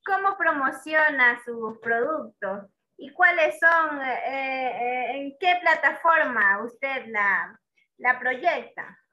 cómo 0.06 0.38
promociona 0.38 1.42
sus 1.44 1.80
productos? 1.80 2.70
¿Y 2.98 3.12
cuáles 3.14 3.60
son, 3.60 4.02
eh, 4.02 4.22
eh, 4.26 5.18
en 5.18 5.38
qué 5.40 5.58
plataforma 5.62 6.64
usted 6.64 7.08
la, 7.08 7.60
la 7.98 8.20
proyecta? 8.20 9.05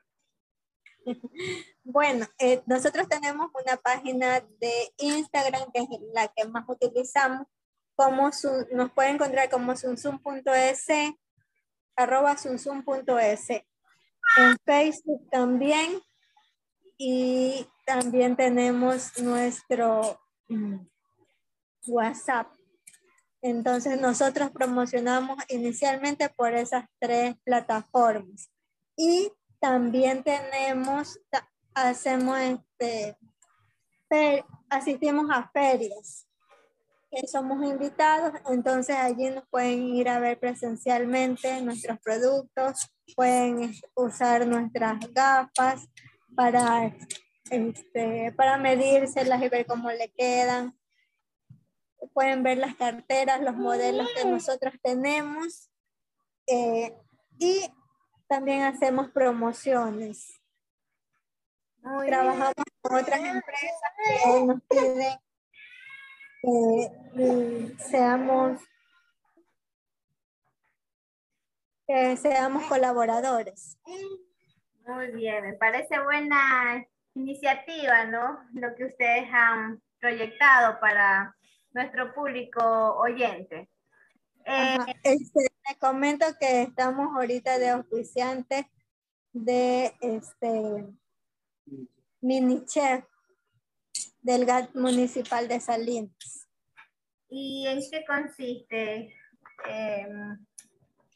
Bueno, 1.84 2.26
eh, 2.38 2.62
nosotros 2.66 3.08
tenemos 3.08 3.50
una 3.54 3.76
página 3.76 4.40
de 4.60 4.72
Instagram 4.98 5.70
que 5.72 5.80
es 5.80 5.88
la 6.14 6.28
que 6.28 6.44
más 6.46 6.64
utilizamos. 6.68 7.46
Como 7.94 8.32
su- 8.32 8.66
nos 8.72 8.90
pueden 8.92 9.16
encontrar 9.16 9.50
como 9.50 9.76
sunsun.es, 9.76 10.86
arroba 11.96 12.36
sunsun.es. 12.36 13.50
En 13.50 14.56
Facebook 14.64 15.28
también. 15.30 16.00
Y 16.96 17.66
también 17.84 18.36
tenemos 18.36 19.18
nuestro 19.18 20.20
mm, 20.48 20.76
WhatsApp. 21.88 22.46
Entonces 23.42 24.00
nosotros 24.00 24.50
promocionamos 24.52 25.36
inicialmente 25.48 26.28
por 26.28 26.54
esas 26.54 26.84
tres 27.00 27.34
plataformas. 27.44 28.50
Y 28.96 29.32
también 29.62 30.24
tenemos, 30.24 31.20
hacemos 31.72 32.36
este, 32.40 33.16
asistimos 34.68 35.30
a 35.30 35.48
ferias, 35.52 36.26
que 37.08 37.24
somos 37.28 37.64
invitados, 37.64 38.32
entonces 38.50 38.96
allí 38.96 39.30
nos 39.30 39.46
pueden 39.48 39.94
ir 39.94 40.08
a 40.08 40.18
ver 40.18 40.40
presencialmente 40.40 41.62
nuestros 41.62 42.00
productos, 42.00 42.90
pueden 43.14 43.72
usar 43.94 44.48
nuestras 44.48 44.98
gafas 45.12 45.88
para, 46.34 46.92
este, 47.48 48.32
para 48.32 48.58
medírselas 48.58 49.40
y 49.42 49.48
ver 49.48 49.64
cómo 49.66 49.92
le 49.92 50.10
quedan. 50.10 50.76
Pueden 52.12 52.42
ver 52.42 52.58
las 52.58 52.74
carteras, 52.74 53.40
los 53.42 53.54
modelos 53.54 54.08
que 54.16 54.24
nosotros 54.24 54.74
tenemos. 54.82 55.70
eh, 56.48 56.96
y 57.38 57.70
también 58.32 58.62
hacemos 58.62 59.10
promociones. 59.10 60.40
Muy 61.82 62.06
bien. 62.06 62.18
Trabajamos 62.18 62.54
con 62.80 62.96
otras 62.96 63.20
empresas 63.20 63.92
que 63.98 64.44
nos 64.46 64.62
piden 64.70 65.18
que 66.40 66.90
mm, 67.12 67.78
seamos 67.78 68.58
que 71.86 72.16
seamos 72.16 72.64
colaboradores. 72.68 73.78
Muy 74.86 75.08
bien, 75.08 75.44
me 75.44 75.52
parece 75.52 76.00
buena 76.00 76.82
iniciativa, 77.12 78.06
¿no? 78.06 78.48
Lo 78.54 78.74
que 78.74 78.86
ustedes 78.86 79.28
han 79.30 79.82
proyectado 80.00 80.80
para 80.80 81.36
nuestro 81.74 82.14
público 82.14 82.94
oyente. 82.96 83.68
Eh. 84.46 84.78
Este, 85.04 85.51
te 85.72 85.78
comento 85.78 86.26
que 86.38 86.62
estamos 86.62 87.14
ahorita 87.16 87.58
de 87.58 87.74
oficiantes 87.74 88.66
de 89.32 89.94
este 90.00 90.86
mini 92.20 92.64
chef 92.66 93.04
del 94.20 94.44
GAT 94.44 94.74
municipal 94.74 95.48
de 95.48 95.60
Salinas. 95.60 96.48
¿Y 97.28 97.66
en 97.66 97.80
qué 97.90 98.04
consiste? 98.06 99.14
Em, 99.66 100.32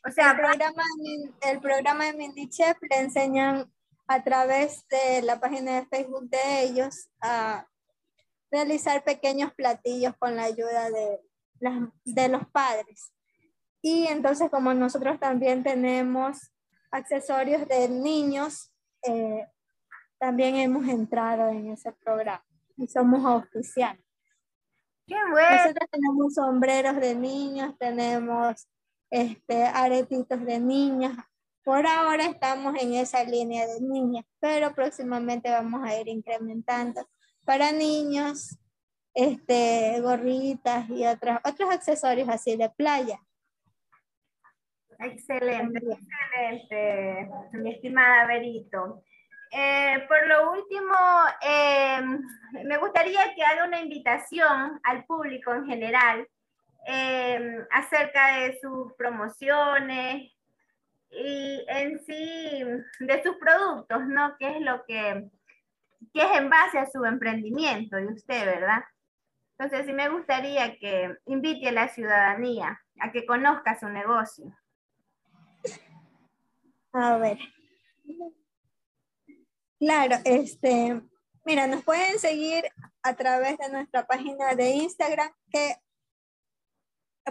o 0.04 0.08
El 0.08 0.12
sea, 0.14 0.34
programa, 0.36 0.82
Min- 0.98 1.34
el 1.42 1.60
programa 1.60 2.04
de 2.06 2.14
Mindy 2.14 2.48
Chef 2.48 2.78
le 2.88 2.96
enseñan 3.00 3.70
a 4.06 4.22
través 4.24 4.86
de 4.88 5.20
la 5.22 5.38
página 5.38 5.80
de 5.80 5.86
Facebook 5.86 6.30
de 6.30 6.62
ellos 6.62 7.08
a 7.20 7.66
realizar 8.50 9.04
pequeños 9.04 9.52
platillos 9.54 10.14
con 10.18 10.36
la 10.36 10.44
ayuda 10.44 10.90
de, 10.90 11.20
las- 11.60 11.90
de 12.04 12.28
los 12.28 12.46
padres. 12.48 13.12
Y 13.88 14.08
entonces 14.08 14.50
como 14.50 14.74
nosotros 14.74 15.20
también 15.20 15.62
tenemos 15.62 16.50
accesorios 16.90 17.68
de 17.68 17.88
niños, 17.88 18.72
eh, 19.02 19.46
también 20.18 20.56
hemos 20.56 20.88
entrado 20.88 21.50
en 21.50 21.70
ese 21.70 21.92
programa 21.92 22.44
y 22.76 22.88
somos 22.88 23.24
oficiales. 23.24 24.04
qué 25.06 25.14
bueno. 25.30 25.56
Nosotros 25.56 25.88
tenemos 25.88 26.34
sombreros 26.34 26.96
de 26.96 27.14
niños, 27.14 27.78
tenemos 27.78 28.66
este, 29.08 29.62
aretitos 29.62 30.44
de 30.44 30.58
niñas. 30.58 31.16
Por 31.62 31.86
ahora 31.86 32.24
estamos 32.24 32.74
en 32.82 32.94
esa 32.94 33.22
línea 33.22 33.68
de 33.68 33.80
niñas, 33.80 34.24
pero 34.40 34.74
próximamente 34.74 35.48
vamos 35.48 35.84
a 35.84 35.96
ir 35.96 36.08
incrementando 36.08 37.08
para 37.44 37.70
niños, 37.70 38.58
este, 39.14 40.00
gorritas 40.00 40.90
y 40.90 41.06
otros, 41.06 41.38
otros 41.44 41.70
accesorios 41.70 42.28
así 42.28 42.56
de 42.56 42.68
playa. 42.68 43.20
Excelente, 44.98 45.78
excelente, 45.78 47.30
mi 47.52 47.72
estimada 47.72 48.26
Berito. 48.26 49.02
Eh, 49.52 50.04
por 50.08 50.26
lo 50.26 50.52
último, 50.52 50.94
eh, 51.42 52.00
me 52.64 52.76
gustaría 52.78 53.34
que 53.34 53.42
haga 53.44 53.64
una 53.64 53.80
invitación 53.80 54.80
al 54.82 55.04
público 55.04 55.54
en 55.54 55.66
general 55.66 56.28
em, 56.86 57.64
acerca 57.70 58.38
de 58.38 58.58
sus 58.60 58.92
promociones 58.94 60.32
y 61.10 61.64
en 61.68 61.98
sí 62.04 62.64
de 63.00 63.22
sus 63.22 63.36
productos, 63.36 64.06
¿no? 64.06 64.36
¿Qué 64.38 64.56
es 64.56 64.60
lo 64.60 64.84
que, 64.84 65.28
qué 66.12 66.22
es 66.22 66.38
en 66.38 66.50
base 66.50 66.78
a 66.78 66.90
su 66.90 67.04
emprendimiento 67.04 67.96
de 67.96 68.06
usted, 68.06 68.44
verdad? 68.44 68.82
Entonces 69.58 69.86
sí 69.86 69.92
me 69.92 70.08
gustaría 70.08 70.76
que 70.76 71.16
invite 71.26 71.68
a 71.68 71.72
la 71.72 71.88
ciudadanía 71.88 72.80
a 73.00 73.12
que 73.12 73.24
conozca 73.24 73.78
su 73.78 73.88
negocio. 73.88 74.54
A 76.98 77.18
ver. 77.18 77.38
Claro, 79.78 80.16
este, 80.24 81.02
mira, 81.44 81.66
nos 81.66 81.84
pueden 81.84 82.18
seguir 82.18 82.64
a 83.02 83.14
través 83.14 83.58
de 83.58 83.68
nuestra 83.68 84.06
página 84.06 84.54
de 84.54 84.70
Instagram 84.70 85.30
que 85.50 85.76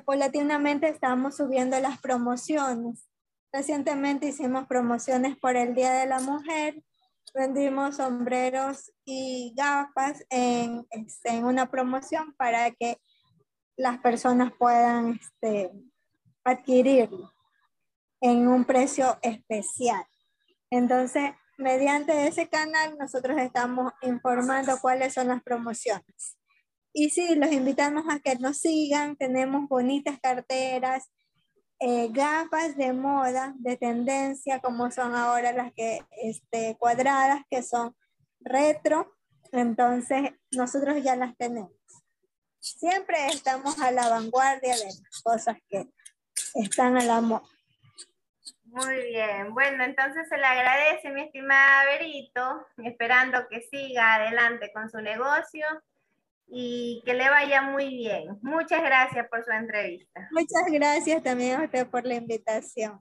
paulatinamente 0.06 0.88
estamos 0.88 1.38
subiendo 1.38 1.80
las 1.80 2.00
promociones. 2.00 3.10
Recientemente 3.52 4.28
hicimos 4.28 4.68
promociones 4.68 5.36
por 5.36 5.56
el 5.56 5.74
Día 5.74 5.94
de 5.94 6.06
la 6.06 6.20
Mujer, 6.20 6.84
vendimos 7.34 7.96
sombreros 7.96 8.94
y 9.04 9.52
gafas 9.58 10.24
en, 10.30 10.86
este, 10.92 11.30
en 11.30 11.44
una 11.44 11.72
promoción 11.72 12.36
para 12.36 12.70
que 12.70 13.02
las 13.78 13.98
personas 13.98 14.54
puedan 14.60 15.20
este, 15.20 15.72
adquirirlo 16.44 17.35
en 18.26 18.48
un 18.48 18.66
precio 18.66 19.20
especial. 19.22 20.04
Entonces, 20.72 21.34
mediante 21.60 22.28
ese 22.28 22.50
canal 22.50 22.98
nosotros 22.98 23.38
estamos 23.38 23.94
informando 24.02 24.80
cuáles 24.82 25.14
son 25.14 25.28
las 25.28 25.44
promociones. 25.44 26.36
Y 26.92 27.12
sí, 27.12 27.36
los 27.36 27.52
invitamos 27.52 28.06
a 28.10 28.20
que 28.20 28.36
nos 28.38 28.58
sigan. 28.58 29.16
Tenemos 29.16 29.70
bonitas 29.70 30.20
carteras, 30.20 31.12
eh, 31.80 32.10
gafas 32.12 32.76
de 32.76 32.94
moda, 32.94 33.54
de 33.60 33.78
tendencia, 33.78 34.60
como 34.60 34.90
son 34.90 35.14
ahora 35.14 35.52
las 35.52 35.72
que 35.74 36.00
este, 36.24 36.76
cuadradas, 36.80 37.44
que 37.48 37.62
son 37.62 37.96
retro. 38.40 39.14
Entonces, 39.52 40.32
nosotros 40.50 41.04
ya 41.04 41.16
las 41.16 41.38
tenemos. 41.38 41.72
Siempre 42.60 43.28
estamos 43.28 43.80
a 43.80 43.92
la 43.92 44.10
vanguardia 44.10 44.76
de 44.76 44.86
las 44.86 45.22
cosas 45.22 45.58
que 45.70 45.88
están 46.56 46.98
a 46.98 47.04
la 47.04 47.22
moda. 47.22 47.55
Muy 48.76 49.06
bien, 49.06 49.54
bueno, 49.54 49.86
entonces 49.86 50.28
se 50.28 50.38
le 50.38 50.46
agradece, 50.46 51.10
mi 51.10 51.22
estimada 51.22 51.86
Berito, 51.86 52.68
esperando 52.84 53.48
que 53.48 53.62
siga 53.62 54.16
adelante 54.16 54.70
con 54.74 54.90
su 54.90 55.00
negocio 55.00 55.66
y 56.48 57.02
que 57.06 57.14
le 57.14 57.30
vaya 57.30 57.62
muy 57.62 57.88
bien. 57.88 58.38
Muchas 58.42 58.84
gracias 58.84 59.30
por 59.30 59.46
su 59.46 59.52
entrevista. 59.52 60.28
Muchas 60.30 60.66
gracias 60.70 61.24
también 61.24 61.62
a 61.62 61.64
usted 61.64 61.88
por 61.88 62.06
la 62.06 62.16
invitación. 62.16 62.98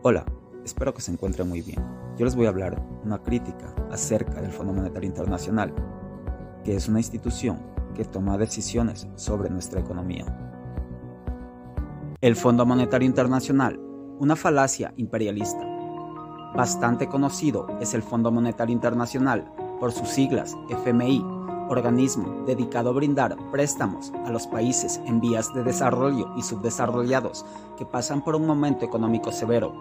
Hola, 0.00 0.24
espero 0.64 0.94
que 0.94 1.02
se 1.02 1.12
encuentren 1.12 1.46
muy 1.46 1.60
bien. 1.60 2.03
Yo 2.16 2.24
les 2.24 2.36
voy 2.36 2.46
a 2.46 2.50
hablar 2.50 2.80
una 3.04 3.18
crítica 3.18 3.74
acerca 3.90 4.40
del 4.40 4.52
Fondo 4.52 4.72
Monetario 4.72 5.08
Internacional, 5.08 5.74
que 6.62 6.76
es 6.76 6.88
una 6.88 7.00
institución 7.00 7.58
que 7.96 8.04
toma 8.04 8.38
decisiones 8.38 9.08
sobre 9.16 9.50
nuestra 9.50 9.80
economía. 9.80 10.24
El 12.20 12.36
Fondo 12.36 12.64
Monetario 12.64 13.06
Internacional, 13.06 13.80
una 14.20 14.36
falacia 14.36 14.94
imperialista. 14.96 15.66
Bastante 16.54 17.08
conocido 17.08 17.66
es 17.80 17.94
el 17.94 18.02
Fondo 18.02 18.30
Monetario 18.30 18.72
Internacional 18.72 19.52
por 19.80 19.90
sus 19.90 20.08
siglas 20.08 20.56
FMI, 20.68 21.20
organismo 21.68 22.44
dedicado 22.46 22.90
a 22.90 22.92
brindar 22.92 23.36
préstamos 23.50 24.12
a 24.24 24.30
los 24.30 24.46
países 24.46 25.00
en 25.06 25.20
vías 25.20 25.52
de 25.52 25.64
desarrollo 25.64 26.30
y 26.36 26.42
subdesarrollados 26.42 27.44
que 27.76 27.84
pasan 27.84 28.22
por 28.22 28.36
un 28.36 28.46
momento 28.46 28.84
económico 28.84 29.32
severo 29.32 29.74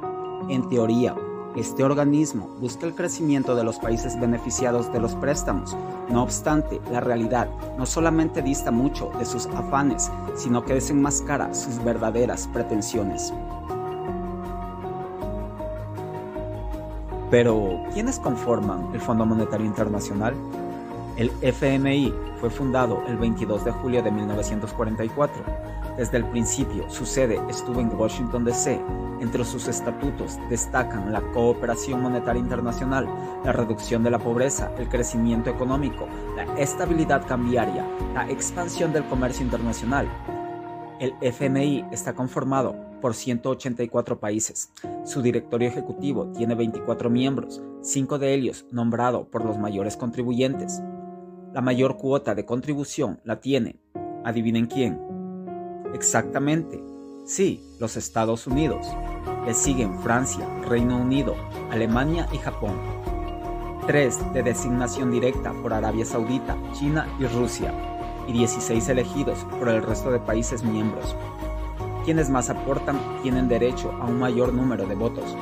en 0.50 0.68
teoría, 0.68 1.16
este 1.56 1.84
organismo 1.84 2.48
busca 2.60 2.88
el 2.88 2.96
crecimiento 2.96 3.56
de 3.56 3.64
los 3.64 3.78
países 3.78 4.20
beneficiados 4.20 4.92
de 4.92 5.00
los 5.00 5.14
préstamos. 5.16 5.78
No 6.10 6.24
obstante, 6.24 6.82
la 6.92 7.00
realidad 7.00 7.48
no 7.78 7.86
solamente 7.86 8.42
dista 8.42 8.72
mucho 8.72 9.12
de 9.20 9.26
sus 9.26 9.46
afanes, 9.48 10.10
sino 10.36 10.66
que 10.66 10.74
desenmascara 10.74 11.54
sus 11.54 11.84
verdaderas 11.84 12.48
pretensiones. 12.52 13.32
Pero, 17.30 17.84
¿quiénes 17.94 18.20
conforman 18.20 18.90
el 18.94 19.02
Fondo 19.02 19.26
Monetario 19.26 19.66
Internacional? 19.66 20.34
El 21.18 21.32
FMI 21.42 22.14
fue 22.40 22.50
fundado 22.50 23.04
el 23.08 23.18
22 23.18 23.66
de 23.66 23.72
julio 23.72 24.02
de 24.02 24.12
1944 24.12 25.44
desde 25.98 26.18
el 26.18 26.26
principio, 26.26 26.90
su 26.90 27.06
sede 27.06 27.40
estuvo 27.50 27.80
en 27.80 27.94
Washington, 27.94 28.46
D.C. 28.46 28.82
Entre 29.22 29.46
sus 29.46 29.68
estatutos 29.68 30.40
destacan 30.50 31.14
la 31.14 31.22
cooperación 31.34 32.02
monetaria 32.02 32.42
internacional, 32.42 33.08
la 33.46 33.52
reducción 33.52 34.04
de 34.04 34.10
la 34.10 34.18
pobreza, 34.18 34.72
el 34.80 34.90
crecimiento 34.90 35.52
económico, 35.52 36.08
la 36.36 36.46
estabilidad 36.58 37.28
cambiaria, 37.28 37.88
la 38.16 38.28
expansión 38.28 38.92
del 38.92 39.06
comercio 39.06 39.46
internacional. 39.46 40.10
El 41.00 41.14
FMI 41.22 41.86
está 41.92 42.14
conformado 42.14 42.76
por 43.00 43.14
184 43.14 44.20
países. 44.20 44.72
Su 45.04 45.22
directorio 45.22 45.68
ejecutivo 45.68 46.32
tiene 46.32 46.56
24 46.56 47.10
miembros, 47.12 47.62
cinco 47.82 48.18
de 48.18 48.34
ellos 48.34 48.66
nombrados 48.72 49.28
por 49.28 49.46
los 49.46 49.60
mayores 49.60 49.96
contribuyentes. 49.96 50.82
La 51.54 51.62
mayor 51.62 51.98
cuota 51.98 52.34
de 52.34 52.46
contribución 52.46 53.20
la 53.24 53.42
tiene, 53.42 53.80
adivinen 54.24 54.66
quién, 54.66 55.13
Exactamente. 55.94 56.84
Sí, 57.26 57.64
los 57.80 57.96
Estados 57.96 58.48
Unidos. 58.48 58.88
Le 59.46 59.54
siguen 59.54 60.00
Francia, 60.02 60.48
Reino 60.68 60.98
Unido, 60.98 61.36
Alemania 61.72 62.28
y 62.32 62.38
Japón. 62.38 62.76
Tres 63.88 64.20
de 64.34 64.44
designación 64.44 65.12
directa 65.12 65.54
por 65.62 65.74
Arabia 65.74 66.06
Saudita, 66.06 66.58
China 66.74 67.08
y 67.20 67.28
Rusia. 67.28 67.74
Y 68.28 68.34
16 68.34 68.90
elegidos 68.90 69.46
por 69.60 69.70
el 69.70 69.84
resto 69.84 70.12
de 70.12 70.20
países 70.20 70.64
miembros. 70.64 71.16
Quienes 72.06 72.30
más 72.30 72.50
aportan 72.50 73.00
tienen 73.22 73.48
derecho 73.48 73.92
a 74.02 74.06
un 74.06 74.20
mayor 74.20 74.54
número 74.54 74.86
de 74.86 74.96
votos. 74.96 75.38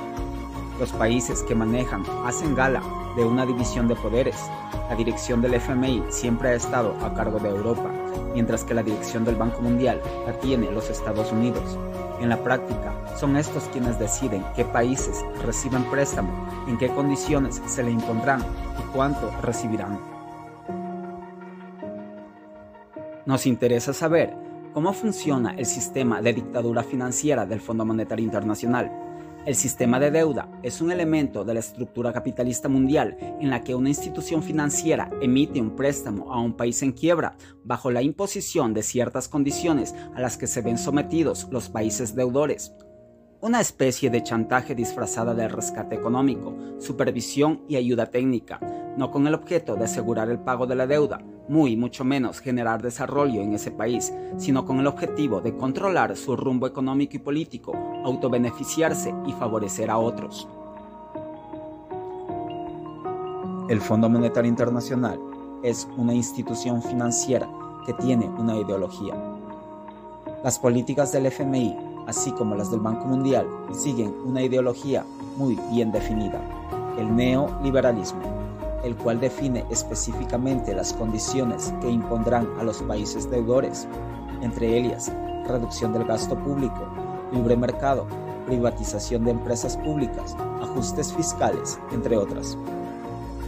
Los 0.82 0.94
países 0.94 1.44
que 1.44 1.54
manejan 1.54 2.04
hacen 2.26 2.56
gala 2.56 2.82
de 3.16 3.24
una 3.24 3.46
división 3.46 3.88
de 3.88 3.96
poderes. 3.96 4.36
La 4.90 4.96
dirección 4.96 5.40
del 5.40 5.54
FMI 5.54 6.06
siempre 6.10 6.50
ha 6.50 6.54
estado 6.56 6.96
a 7.06 7.14
cargo 7.14 7.38
de 7.38 7.50
Europa 7.50 7.88
mientras 8.34 8.64
que 8.64 8.74
la 8.74 8.82
dirección 8.82 9.24
del 9.24 9.36
Banco 9.36 9.62
Mundial 9.62 10.02
la 10.26 10.34
tiene 10.40 10.72
los 10.72 10.90
Estados 10.90 11.32
Unidos. 11.32 11.78
En 12.20 12.30
la 12.30 12.44
práctica, 12.44 12.96
son 13.16 13.38
estos 13.38 13.66
quienes 13.66 14.00
deciden 14.00 14.44
qué 14.56 14.66
países 14.66 15.24
reciben 15.46 15.84
préstamo, 15.84 16.48
en 16.68 16.80
qué 16.80 16.88
condiciones 16.90 17.62
se 17.68 17.84
le 17.84 17.92
impondrán 17.92 18.42
y 18.42 18.92
cuánto 18.92 19.30
recibirán. 19.44 20.00
Nos 23.28 23.46
interesa 23.46 23.94
saber 23.94 24.34
cómo 24.74 24.94
funciona 24.94 25.54
el 25.56 25.68
sistema 25.68 26.24
de 26.24 26.34
dictadura 26.34 26.82
financiera 26.82 27.46
del 27.46 27.62
Fondo 27.62 27.86
Monetario 27.86 28.26
Internacional 28.26 29.11
el 29.46 29.56
sistema 29.56 30.00
de 30.00 30.12
deuda 30.12 30.48
es 30.62 30.82
un 30.82 30.92
elemento 30.92 31.44
de 31.44 31.56
la 31.56 31.60
estructura 31.62 32.14
capitalista 32.14 32.70
mundial 32.70 33.18
en 33.20 33.50
la 33.50 33.64
que 33.64 33.74
una 33.74 33.90
institución 33.90 34.44
financiera 34.44 35.10
emite 35.22 35.60
un 35.60 35.76
préstamo 35.76 36.32
a 36.32 36.40
un 36.40 36.56
país 36.56 36.82
en 36.84 36.92
quiebra 36.92 37.36
bajo 37.64 37.90
la 37.90 38.04
imposición 38.04 38.74
de 38.74 38.84
ciertas 38.84 39.28
condiciones 39.28 39.96
a 40.16 40.22
las 40.22 40.38
que 40.38 40.48
se 40.48 40.62
ven 40.62 40.78
sometidos 40.78 41.48
los 41.52 41.70
países 41.70 42.16
deudores. 42.16 42.74
Una 43.42 43.60
especie 43.60 44.12
de 44.12 44.22
chantaje 44.22 44.76
disfrazada 44.76 45.34
de 45.34 45.48
rescate 45.48 45.96
económico, 45.96 46.56
supervisión 46.80 47.64
y 47.68 47.78
ayuda 47.78 48.12
técnica, 48.12 48.60
no 48.98 49.12
con 49.12 49.28
el 49.28 49.34
objeto 49.34 49.76
de 49.76 49.86
asegurar 49.86 50.30
el 50.30 50.40
pago 50.40 50.68
de 50.68 50.76
la 50.76 50.88
deuda, 50.88 51.22
muy 51.48 51.76
mucho 51.76 52.04
menos 52.04 52.40
generar 52.40 52.82
desarrollo 52.82 53.42
en 53.42 53.54
ese 53.54 53.72
país, 53.72 54.14
sino 54.38 54.66
con 54.66 54.80
el 54.80 54.88
objetivo 54.88 55.42
de 55.42 55.56
controlar 55.56 56.16
su 56.16 56.36
rumbo 56.36 56.68
económico 56.68 57.16
y 57.16 57.20
político, 57.20 57.74
autobeneficiarse 58.04 59.14
y 59.26 59.34
favorecer 59.34 59.90
a 59.90 59.98
otros. 59.98 60.48
El 63.70 63.80
Fondo 63.80 64.10
Monetario 64.10 64.50
Internacional 64.50 65.20
es 65.64 65.88
una 65.96 66.14
institución 66.14 66.82
financiera 66.82 67.48
que 67.86 67.94
tiene 67.94 68.28
una 68.28 68.58
ideología. 68.58 69.14
Las 70.44 70.60
políticas 70.60 71.12
del 71.12 71.28
FMI, 71.28 71.78
así 72.08 72.32
como 72.32 72.56
las 72.56 72.72
del 72.72 72.80
Banco 72.80 73.06
Mundial, 73.06 73.48
siguen 73.72 74.14
una 74.26 74.42
ideología 74.42 75.06
muy 75.38 75.58
bien 75.72 75.92
definida, 75.92 76.42
el 76.98 77.16
neoliberalismo 77.16 78.41
el 78.84 78.96
cual 78.96 79.20
define 79.20 79.66
específicamente 79.70 80.74
las 80.74 80.94
condiciones 80.94 81.74
que 81.82 81.90
impondrán 81.90 82.48
a 82.60 82.64
los 82.64 82.82
países 82.84 83.30
deudores, 83.30 83.88
entre 84.42 84.78
ellas 84.78 85.12
reducción 85.48 85.94
del 85.94 86.06
gasto 86.06 86.38
público, 86.38 86.88
libre 87.32 87.56
mercado, 87.56 88.08
privatización 88.46 89.24
de 89.24 89.32
empresas 89.32 89.78
públicas, 89.78 90.36
ajustes 90.62 91.14
fiscales, 91.14 91.80
entre 91.92 92.18
otras. 92.18 92.58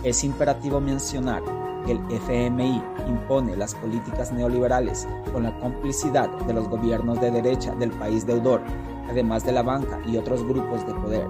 Es 0.04 0.24
imperativo 0.24 0.80
mencionar 0.80 1.42
que 1.86 1.94
el 1.94 2.00
FMI 2.10 2.82
impone 3.08 3.56
las 3.56 3.76
políticas 3.76 4.32
neoliberales 4.32 5.08
con 5.32 5.44
la 5.44 5.58
complicidad 5.60 6.30
de 6.46 6.54
los 6.54 6.68
gobiernos 6.70 7.20
de 7.20 7.32
derecha 7.32 7.74
del 7.76 7.92
país 7.92 8.26
deudor, 8.26 8.62
además 9.10 9.46
de 9.46 9.52
la 9.52 9.64
banca 9.64 10.00
y 10.06 10.18
otros 10.18 10.44
grupos 10.44 10.86
de 10.86 10.94
poder. 10.94 11.28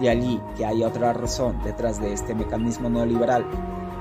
De 0.00 0.08
allí 0.08 0.40
que 0.56 0.66
haya 0.66 0.88
otra 0.88 1.12
razón 1.12 1.58
detrás 1.64 2.00
de 2.00 2.12
este 2.12 2.34
mecanismo 2.34 2.88
neoliberal, 2.90 3.46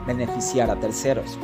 beneficiar 0.08 0.72
a 0.72 0.80
terceros, 0.80 1.38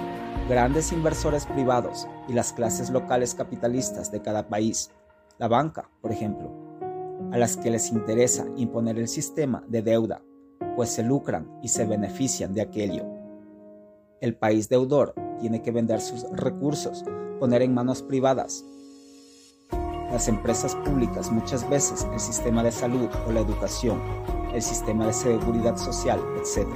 grandes 0.49 0.91
inversores 0.91 1.45
privados 1.45 2.07
y 2.27 2.33
las 2.33 2.51
clases 2.53 2.89
locales 2.89 3.35
capitalistas 3.35 4.11
de 4.11 4.21
cada 4.21 4.47
país, 4.47 4.91
la 5.37 5.47
banca, 5.47 5.89
por 6.01 6.11
ejemplo, 6.11 6.51
a 7.31 7.37
las 7.37 7.57
que 7.57 7.69
les 7.69 7.91
interesa 7.91 8.47
imponer 8.55 8.97
el 8.97 9.07
sistema 9.07 9.63
de 9.67 9.83
deuda, 9.83 10.21
pues 10.75 10.89
se 10.89 11.03
lucran 11.03 11.47
y 11.61 11.67
se 11.67 11.85
benefician 11.85 12.53
de 12.53 12.61
aquello. 12.61 13.05
El 14.19 14.35
país 14.35 14.67
deudor 14.67 15.13
tiene 15.39 15.61
que 15.61 15.71
vender 15.71 16.01
sus 16.01 16.23
recursos, 16.31 17.05
poner 17.39 17.61
en 17.61 17.73
manos 17.73 18.01
privadas 18.01 18.65
las 20.11 20.27
empresas 20.27 20.75
públicas 20.75 21.31
muchas 21.31 21.67
veces 21.69 22.07
el 22.11 22.19
sistema 22.19 22.63
de 22.63 22.71
salud 22.71 23.09
o 23.27 23.31
la 23.31 23.41
educación, 23.41 23.99
el 24.53 24.61
sistema 24.61 25.05
de 25.05 25.13
seguridad 25.13 25.77
social, 25.77 26.19
etc. 26.37 26.67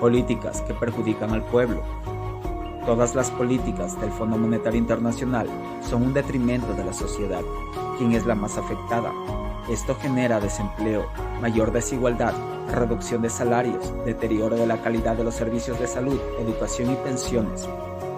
Políticas 0.00 0.60
que 0.62 0.74
perjudican 0.74 1.30
al 1.30 1.42
pueblo. 1.44 1.82
Todas 2.84 3.14
las 3.14 3.30
políticas 3.30 3.98
del 4.00 4.10
Fondo 4.10 4.36
Monetario 4.36 4.78
Internacional 4.78 5.48
son 5.88 6.02
un 6.02 6.12
detrimento 6.12 6.74
de 6.74 6.84
la 6.84 6.92
sociedad. 6.92 7.40
¿Quién 7.96 8.12
es 8.12 8.26
la 8.26 8.34
más 8.34 8.58
afectada? 8.58 9.12
Esto 9.70 9.94
genera 9.94 10.40
desempleo, 10.40 11.06
mayor 11.40 11.72
desigualdad, 11.72 12.34
reducción 12.70 13.22
de 13.22 13.30
salarios, 13.30 13.94
deterioro 14.04 14.56
de 14.56 14.66
la 14.66 14.82
calidad 14.82 15.16
de 15.16 15.24
los 15.24 15.34
servicios 15.34 15.80
de 15.80 15.86
salud, 15.86 16.20
educación 16.38 16.92
y 16.92 16.96
pensiones, 16.96 17.66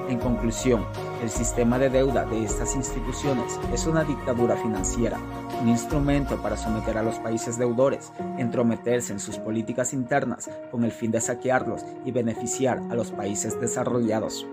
en 0.08 0.18
conclusión, 0.18 0.84
el 1.22 1.30
sistema 1.30 1.78
de 1.78 1.90
deuda 1.90 2.24
de 2.24 2.44
estas 2.44 2.76
instituciones 2.76 3.58
es 3.72 3.86
una 3.86 4.04
dictadura 4.04 4.56
financiera, 4.56 5.18
un 5.60 5.68
instrumento 5.68 6.40
para 6.42 6.56
someter 6.56 6.96
a 6.98 7.02
los 7.02 7.16
países 7.18 7.58
deudores, 7.58 8.12
entrometerse 8.38 9.12
en 9.12 9.20
sus 9.20 9.38
políticas 9.38 9.92
internas 9.92 10.48
con 10.70 10.84
el 10.84 10.92
fin 10.92 11.10
de 11.10 11.20
saquearlos 11.20 11.84
y 12.04 12.12
beneficiar 12.12 12.80
a 12.90 12.94
los 12.94 13.10
países 13.10 13.60
desarrollados. 13.60 14.46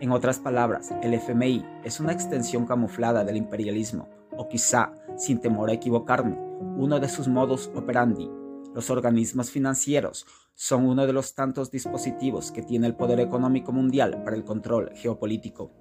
En 0.00 0.12
otras 0.12 0.38
palabras, 0.38 0.94
el 1.02 1.12
FMI 1.12 1.64
es 1.84 2.00
una 2.00 2.12
extensión 2.12 2.64
camuflada 2.64 3.22
del 3.22 3.36
imperialismo, 3.36 4.08
o 4.36 4.48
quizá, 4.48 4.92
sin 5.18 5.40
temor 5.40 5.68
a 5.68 5.74
equivocarme, 5.74 6.38
uno 6.78 7.00
de 7.00 7.08
sus 7.08 7.28
modus 7.28 7.70
operandi. 7.74 8.39
Los 8.74 8.88
organismos 8.88 9.50
financieros 9.50 10.26
son 10.54 10.86
uno 10.86 11.06
de 11.06 11.12
los 11.12 11.34
tantos 11.34 11.72
dispositivos 11.72 12.52
que 12.52 12.62
tiene 12.62 12.86
el 12.86 12.94
poder 12.94 13.18
económico 13.18 13.72
mundial 13.72 14.22
para 14.22 14.36
el 14.36 14.44
control 14.44 14.92
geopolítico. 14.94 15.72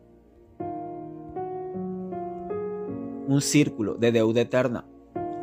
Un 3.28 3.42
círculo 3.42 3.94
de 3.94 4.12
deuda 4.12 4.42
eterna. 4.42 4.86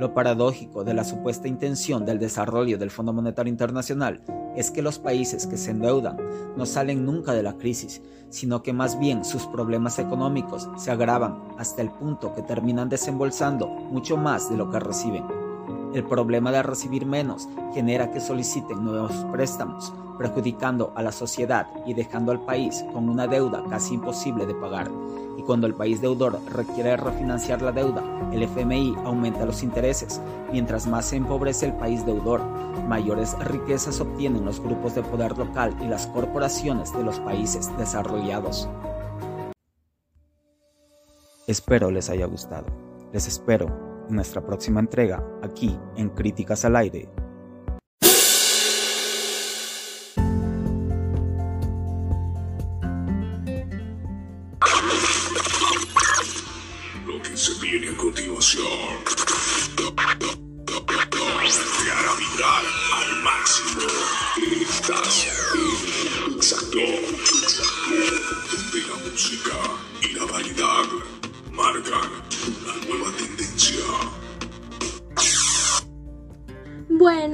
Lo 0.01 0.13
paradójico 0.13 0.83
de 0.83 0.95
la 0.95 1.05
supuesta 1.05 1.47
intención 1.47 2.05
del 2.05 2.19
desarrollo 2.19 2.79
del 2.79 2.91
Fondo 2.91 3.13
Monetario 3.13 3.51
Internacional 3.51 4.25
es 4.57 4.73
que 4.73 4.83
los 4.83 4.99
países 4.99 5.47
que 5.47 5.57
se 5.57 5.71
endeudan 5.71 6.17
no 6.57 6.67
salen 6.67 7.05
nunca 7.05 7.33
de 7.33 7.45
la 7.45 7.57
crisis, 7.57 8.03
sino 8.29 8.63
que 8.63 8.73
más 8.73 8.99
bien 8.99 9.25
sus 9.25 9.47
problemas 9.47 10.01
económicos 10.01 10.69
se 10.77 10.91
agravan 10.91 11.43
hasta 11.59 11.81
el 11.81 11.91
punto 11.91 12.35
que 12.35 12.43
terminan 12.43 12.89
desembolsando 12.89 13.69
mucho 13.69 14.17
más 14.17 14.51
de 14.51 14.57
lo 14.57 14.69
que 14.69 14.81
reciben. 14.81 15.46
El 15.95 16.05
problema 16.05 16.53
de 16.53 16.63
recibir 16.63 17.07
menos 17.07 17.49
genera 17.73 18.11
que 18.11 18.21
soliciten 18.21 18.85
nuevos 18.85 19.13
préstamos, 19.33 19.93
perjudicando 20.19 20.93
a 20.95 21.03
la 21.03 21.13
sociedad 21.13 21.69
y 21.87 21.95
dejando 21.95 22.33
al 22.33 22.45
país 22.45 22.85
con 22.93 23.09
una 23.09 23.27
deuda 23.27 23.63
casi 23.71 23.95
imposible 23.95 24.47
de 24.47 24.55
pagar. 24.55 24.91
Y 25.39 25.43
cuando 25.43 25.67
el 25.67 25.75
país 25.75 26.01
deudor 26.01 26.39
requiere 26.51 26.97
refinanciar 26.97 27.63
la 27.63 27.73
deuda, 27.73 28.03
el 28.33 28.43
FMI 28.43 28.97
aumenta 29.05 29.47
los 29.47 29.63
intereses. 29.63 30.21
Mientras 30.51 30.87
más 30.87 31.07
se 31.07 31.17
empobrece 31.17 31.67
el 31.67 31.75
país 31.75 32.05
deudor, 32.05 32.43
mayores 32.89 33.39
riquezas 33.41 34.01
obtienen 34.01 34.45
los 34.45 34.61
grupos 34.61 34.95
de 34.95 35.03
poder 35.03 35.37
local 35.37 35.75
y 35.83 35.87
las 35.87 36.07
corporaciones 36.09 36.93
de 36.93 37.05
los 37.05 37.21
países 37.21 37.71
desarrollados. 37.79 38.69
Espero 41.47 41.91
les 41.91 42.11
haya 42.11 42.27
gustado. 42.27 42.67
Les 43.13 43.29
espero 43.29 43.96
nuestra 44.09 44.45
próxima 44.45 44.81
entrega 44.81 45.25
aquí 45.43 45.79
en 45.97 46.11
Críticas 46.11 46.65
al 46.65 46.77
Aire. 46.77 47.09
Lo 57.07 57.23
que 57.23 57.37
se 57.37 57.61
viene 57.61 57.89
a 57.89 57.97
continuación 57.97 58.67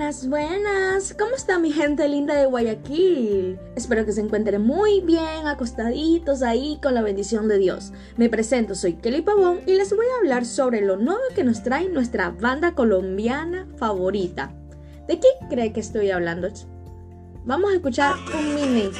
Buenas, 0.02 0.28
buenas. 0.28 1.14
¿Cómo 1.16 1.36
está 1.36 1.60
mi 1.60 1.70
gente 1.70 2.08
linda 2.08 2.34
de 2.34 2.46
Guayaquil? 2.46 3.60
Espero 3.76 4.04
que 4.04 4.10
se 4.10 4.20
encuentren 4.20 4.60
muy 4.60 5.00
bien, 5.00 5.46
acostaditos 5.46 6.42
ahí 6.42 6.80
con 6.82 6.94
la 6.94 7.02
bendición 7.02 7.46
de 7.46 7.58
Dios. 7.58 7.92
Me 8.16 8.28
presento, 8.28 8.74
soy 8.74 8.94
Kelly 8.94 9.22
Pavón 9.22 9.60
y 9.64 9.74
les 9.74 9.94
voy 9.94 10.06
a 10.06 10.18
hablar 10.18 10.44
sobre 10.44 10.80
lo 10.80 10.96
nuevo 10.96 11.20
que 11.36 11.44
nos 11.44 11.62
trae 11.62 11.88
nuestra 11.88 12.30
banda 12.30 12.74
colombiana 12.74 13.68
favorita. 13.76 14.52
¿De 15.06 15.20
qué 15.20 15.28
cree 15.48 15.72
que 15.72 15.78
estoy 15.78 16.10
hablando? 16.10 16.48
Vamos 17.44 17.70
a 17.70 17.74
escuchar 17.76 18.16
un 18.34 18.54
mini. 18.56 18.90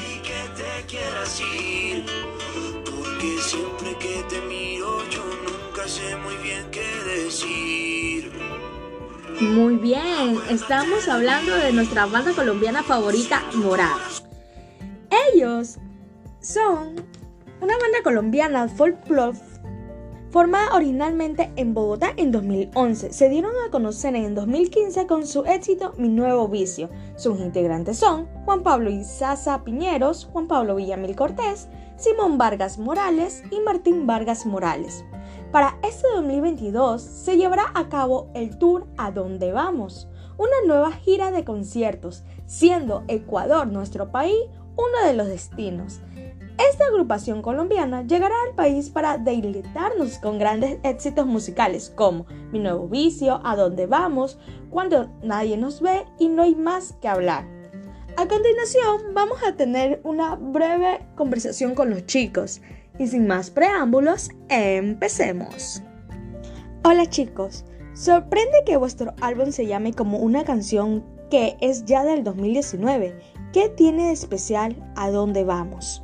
porque 2.85 3.39
siempre 3.41 3.97
que 3.99 4.23
te 4.31 4.41
miro 4.43 5.03
yo 5.11 5.25
nunca 5.25 5.89
sé 5.89 6.15
muy 6.15 6.37
bien 6.45 6.65
qué 6.71 6.87
decir. 7.13 7.82
Muy 9.43 9.77
bien, 9.77 10.39
estamos 10.49 11.09
hablando 11.09 11.53
de 11.57 11.73
nuestra 11.73 12.07
banda 12.07 12.33
colombiana 12.33 12.85
favorita, 12.85 13.43
Morada. 13.57 13.99
Ellos 15.35 15.79
son 16.41 16.95
una 17.61 17.77
banda 17.77 18.03
colombiana 18.05 18.69
folklore 18.69 19.37
formada 20.31 20.73
originalmente 20.75 21.51
en 21.57 21.75
Bogotá 21.75 22.13
en 22.17 22.31
2011. 22.31 23.13
Se 23.13 23.29
dieron 23.29 23.53
a 23.67 23.71
conocer 23.73 24.15
en 24.15 24.37
2015 24.37 25.09
con 25.09 25.27
su 25.27 25.45
éxito 25.45 25.93
Mi 25.99 26.09
Nuevo 26.09 26.47
Vicio. 26.47 26.89
Sus 27.17 27.41
integrantes 27.41 27.99
son 27.99 28.27
Juan 28.45 28.63
Pablo 28.63 28.91
Izaza 28.91 29.65
Piñeros, 29.65 30.29
Juan 30.33 30.47
Pablo 30.47 30.77
Villamil 30.77 31.17
Cortés, 31.17 31.69
Simón 32.03 32.37
Vargas 32.37 32.81
Morales 32.81 33.45
y 33.53 33.61
Martín 33.61 34.09
Vargas 34.09 34.45
Morales. 34.45 35.05
Para 35.53 35.79
este 35.85 36.09
2022 36.17 37.01
se 37.01 37.37
llevará 37.37 37.71
a 37.75 37.89
cabo 37.89 38.29
el 38.35 38.59
tour 38.59 38.89
A 38.97 39.13
Dónde 39.13 39.53
Vamos, 39.53 40.09
una 40.37 40.57
nueva 40.67 40.91
gira 40.91 41.31
de 41.31 41.45
conciertos, 41.45 42.25
siendo 42.45 43.05
Ecuador 43.07 43.69
nuestro 43.69 44.11
país 44.11 44.35
uno 44.75 45.07
de 45.07 45.15
los 45.15 45.29
destinos. 45.29 46.01
Esta 46.59 46.87
agrupación 46.87 47.41
colombiana 47.41 48.03
llegará 48.03 48.35
al 48.49 48.57
país 48.57 48.91
para 48.91 49.17
deleitarnos 49.17 50.19
con 50.19 50.41
grandes 50.41 50.81
éxitos 50.83 51.25
musicales 51.25 51.93
como 51.95 52.27
Mi 52.51 52.59
Nuevo 52.59 52.89
Vicio, 52.89 53.41
A 53.45 53.55
Dónde 53.55 53.87
Vamos, 53.87 54.41
Cuando 54.71 55.09
Nadie 55.23 55.57
Nos 55.57 55.81
Ve 55.81 56.05
y 56.19 56.29
No 56.29 56.43
hay 56.43 56.57
más 56.57 56.95
que 56.95 57.07
hablar. 57.07 57.62
A 58.17 58.29
continuación 58.29 59.15
vamos 59.15 59.43
a 59.43 59.57
tener 59.57 60.01
una 60.05 60.37
breve 60.37 61.01
conversación 61.15 61.75
con 61.75 61.91
los 61.91 62.05
chicos 62.05 62.61
y 62.99 63.07
sin 63.07 63.27
más 63.27 63.51
preámbulos, 63.51 64.29
empecemos. 64.49 65.83
Hola 66.85 67.09
chicos, 67.09 67.65
sorprende 67.95 68.65
que 68.67 68.77
vuestro 68.77 69.15
álbum 69.23 69.51
se 69.51 69.67
llame 69.67 69.95
como 69.95 70.19
una 70.19 70.45
canción 70.45 71.05
que 71.31 71.57
es 71.63 71.87
ya 71.87 72.05
del 72.05 72.23
2019. 72.23 73.19
¿Qué 73.53 73.71
tiene 73.71 74.09
de 74.09 74.13
especial 74.13 74.77
a 74.95 75.11
dónde 75.11 75.45
vamos? 75.45 76.03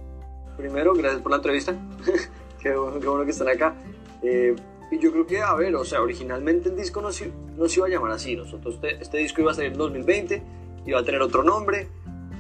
Primero, 0.57 0.95
gracias 0.95 1.21
por 1.21 1.33
la 1.33 1.37
entrevista. 1.37 1.77
qué, 2.63 2.75
bueno, 2.75 3.01
qué 3.01 3.07
bueno 3.07 3.25
que 3.27 3.33
están 3.33 3.49
acá. 3.49 3.75
Eh, 4.23 4.57
y 4.91 4.99
yo 4.99 5.13
creo 5.13 5.27
que, 5.27 5.43
a 5.43 5.55
ver, 5.55 5.75
o 5.77 5.85
sea, 5.85 6.01
originalmente 6.01 6.71
el 6.71 6.77
disco 6.77 7.03
no 7.03 7.13
se, 7.13 7.31
no 7.57 7.69
se 7.69 7.81
iba 7.81 7.87
a 7.87 7.91
llamar 7.91 8.13
así. 8.13 8.35
Nosotros, 8.35 8.77
este, 8.77 9.03
este 9.03 9.19
disco 9.19 9.43
iba 9.43 9.53
a 9.53 9.55
salir 9.55 9.73
en 9.73 9.79
2020, 9.79 10.43
iba 10.87 11.01
a 11.01 11.05
tener 11.05 11.23
otro 11.23 11.43
nombre. 11.43 11.89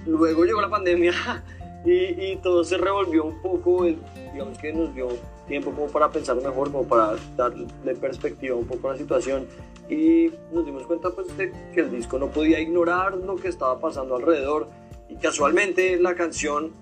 Luego 0.06 0.44
llegó 0.44 0.60
la 0.60 0.70
pandemia 0.70 1.12
y, 1.84 1.92
y 1.92 2.36
todo 2.42 2.64
se 2.64 2.78
revolvió 2.78 3.24
un 3.24 3.40
poco. 3.42 3.84
digamos 3.84 4.58
que 4.58 4.72
nos 4.72 4.94
dio 4.94 5.08
tiempo 5.46 5.72
como 5.72 5.86
para 5.88 6.10
pensar 6.10 6.36
mejor, 6.36 6.70
como 6.70 6.84
para 6.84 7.16
darle 7.36 7.94
perspectiva 8.00 8.54
un 8.56 8.66
poco 8.66 8.88
a 8.88 8.92
la 8.92 8.98
situación 8.98 9.46
y 9.88 10.30
nos 10.52 10.66
dimos 10.66 10.86
cuenta 10.86 11.10
pues 11.10 11.34
de 11.36 11.50
que 11.72 11.80
el 11.80 11.90
disco 11.90 12.18
no 12.18 12.28
podía 12.28 12.60
ignorar 12.60 13.16
lo 13.16 13.36
que 13.36 13.48
estaba 13.48 13.80
pasando 13.80 14.16
alrededor 14.16 14.68
y 15.08 15.16
casualmente 15.16 15.98
la 15.98 16.14
canción 16.14 16.72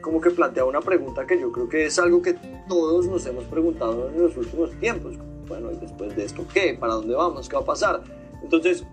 como 0.00 0.20
que 0.20 0.30
plantea 0.30 0.64
una 0.64 0.80
pregunta 0.80 1.26
que 1.26 1.38
yo 1.40 1.50
creo 1.52 1.68
que 1.68 1.86
es 1.86 1.98
algo 1.98 2.22
que 2.22 2.36
todos 2.68 3.06
nos 3.06 3.24
hemos 3.26 3.44
preguntado 3.44 4.08
en 4.08 4.22
los 4.22 4.36
últimos 4.36 4.70
tiempos. 4.78 5.14
Bueno, 5.48 5.70
¿y 5.72 5.76
después 5.76 6.14
de 6.14 6.24
esto 6.24 6.44
qué? 6.52 6.76
¿Para 6.78 6.94
dónde 6.94 7.14
vamos? 7.14 7.48
¿Qué 7.48 7.56
va 7.56 7.62
a 7.62 7.64
pasar? 7.64 8.02
Entonces 8.42 8.84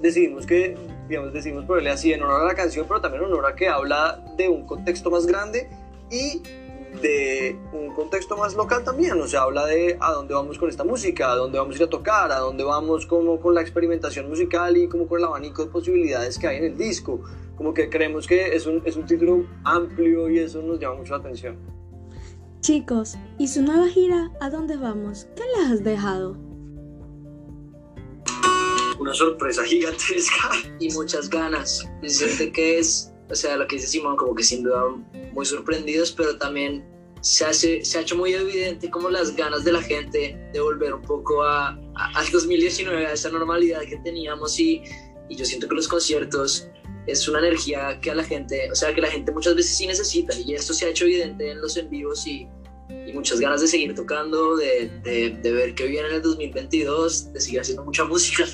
decidimos 0.00 0.46
que, 0.46 0.76
digamos, 1.08 1.32
decidimos 1.32 1.64
ponerle 1.64 1.90
así 1.90 2.12
en 2.12 2.22
honor 2.22 2.42
a 2.42 2.44
la 2.44 2.54
canción, 2.54 2.86
pero 2.88 3.00
también 3.00 3.24
en 3.24 3.32
honor 3.32 3.46
a 3.46 3.54
que 3.54 3.68
habla 3.68 4.22
de 4.36 4.48
un 4.48 4.66
contexto 4.66 5.10
más 5.10 5.26
grande 5.26 5.68
y 6.10 6.42
de 7.02 7.58
un 7.72 7.94
contexto 7.94 8.36
más 8.36 8.54
local 8.54 8.82
también, 8.82 9.20
o 9.20 9.26
sea, 9.26 9.42
habla 9.42 9.66
de 9.66 9.96
a 10.00 10.12
dónde 10.12 10.34
vamos 10.34 10.58
con 10.58 10.68
esta 10.68 10.84
música, 10.84 11.30
a 11.30 11.36
dónde 11.36 11.58
vamos 11.58 11.74
a 11.74 11.78
ir 11.78 11.84
a 11.84 11.90
tocar, 11.90 12.32
a 12.32 12.38
dónde 12.38 12.64
vamos 12.64 13.06
como 13.06 13.38
con 13.40 13.54
la 13.54 13.60
experimentación 13.60 14.28
musical 14.28 14.76
y 14.76 14.88
como 14.88 15.06
con 15.06 15.20
el 15.20 15.26
abanico 15.26 15.64
de 15.64 15.70
posibilidades 15.70 16.38
que 16.38 16.48
hay 16.48 16.56
en 16.58 16.64
el 16.64 16.78
disco. 16.78 17.20
Como 17.56 17.74
que 17.74 17.88
creemos 17.88 18.26
que 18.26 18.54
es 18.54 18.66
un, 18.66 18.82
es 18.84 18.96
un 18.96 19.06
título 19.06 19.44
amplio 19.64 20.28
y 20.30 20.38
eso 20.38 20.62
nos 20.62 20.78
llama 20.78 20.96
mucho 20.96 21.12
la 21.12 21.18
atención. 21.18 21.56
Chicos, 22.60 23.16
¿y 23.38 23.48
su 23.48 23.62
nueva 23.62 23.86
gira 23.88 24.30
a 24.40 24.50
dónde 24.50 24.76
vamos? 24.76 25.28
¿Qué 25.36 25.42
les 25.56 25.72
has 25.72 25.84
dejado? 25.84 26.47
Una 28.98 29.14
sorpresa 29.14 29.64
gigantesca. 29.66 30.50
Y 30.80 30.90
muchas 30.92 31.28
ganas. 31.28 31.86
Siente 32.06 32.52
que 32.52 32.78
es 32.78 33.12
o 33.30 33.34
sea, 33.34 33.56
lo 33.56 33.66
que 33.66 33.76
dice 33.76 33.88
Simón, 33.88 34.16
como 34.16 34.34
que 34.34 34.42
sin 34.42 34.62
duda 34.62 34.84
muy 35.32 35.44
sorprendidos, 35.44 36.12
pero 36.12 36.38
también 36.38 36.84
se, 37.20 37.44
hace, 37.44 37.84
se 37.84 37.98
ha 37.98 38.00
hecho 38.00 38.16
muy 38.16 38.32
evidente 38.32 38.90
como 38.90 39.10
las 39.10 39.36
ganas 39.36 39.64
de 39.64 39.72
la 39.72 39.82
gente 39.82 40.38
de 40.52 40.60
volver 40.60 40.94
un 40.94 41.02
poco 41.02 41.42
a, 41.42 41.78
al 42.14 42.30
2019, 42.30 43.06
a 43.06 43.12
esa 43.12 43.28
normalidad 43.30 43.80
que 43.82 43.96
teníamos 43.98 44.58
y, 44.58 44.82
y 45.28 45.36
yo 45.36 45.44
siento 45.44 45.68
que 45.68 45.74
los 45.74 45.88
conciertos 45.88 46.68
es 47.06 47.28
una 47.28 47.40
energía 47.40 48.00
que 48.00 48.10
a 48.10 48.14
la 48.14 48.24
gente, 48.24 48.70
o 48.70 48.74
sea, 48.74 48.94
que 48.94 49.00
la 49.00 49.08
gente 49.08 49.32
muchas 49.32 49.54
veces 49.54 49.76
sí 49.76 49.86
necesita 49.86 50.34
y 50.38 50.54
esto 50.54 50.72
se 50.72 50.86
ha 50.86 50.88
hecho 50.88 51.04
evidente 51.04 51.50
en 51.50 51.60
los 51.60 51.76
en 51.76 51.90
vivos 51.90 52.26
y, 52.26 52.48
y 53.06 53.12
muchas 53.12 53.40
ganas 53.40 53.60
de 53.60 53.68
seguir 53.68 53.94
tocando, 53.94 54.56
de, 54.56 54.90
de, 55.02 55.30
de 55.42 55.52
ver 55.52 55.74
qué 55.74 55.86
viene 55.86 56.08
en 56.08 56.14
el 56.16 56.22
2022, 56.22 57.32
de 57.32 57.40
seguir 57.40 57.60
haciendo 57.60 57.84
mucha 57.84 58.04
música. 58.06 58.46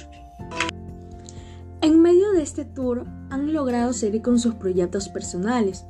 En 1.84 2.00
medio 2.00 2.32
de 2.32 2.42
este 2.42 2.64
tour 2.64 3.04
han 3.28 3.52
logrado 3.52 3.92
seguir 3.92 4.22
con 4.22 4.38
sus 4.38 4.54
proyectos 4.54 5.10
personales. 5.10 5.84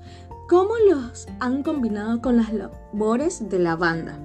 ¿Cómo 0.48 0.74
los 0.90 1.28
han 1.38 1.62
combinado 1.62 2.20
con 2.20 2.36
las 2.36 2.52
labores 2.52 3.48
de 3.48 3.60
la 3.60 3.76
banda? 3.76 4.18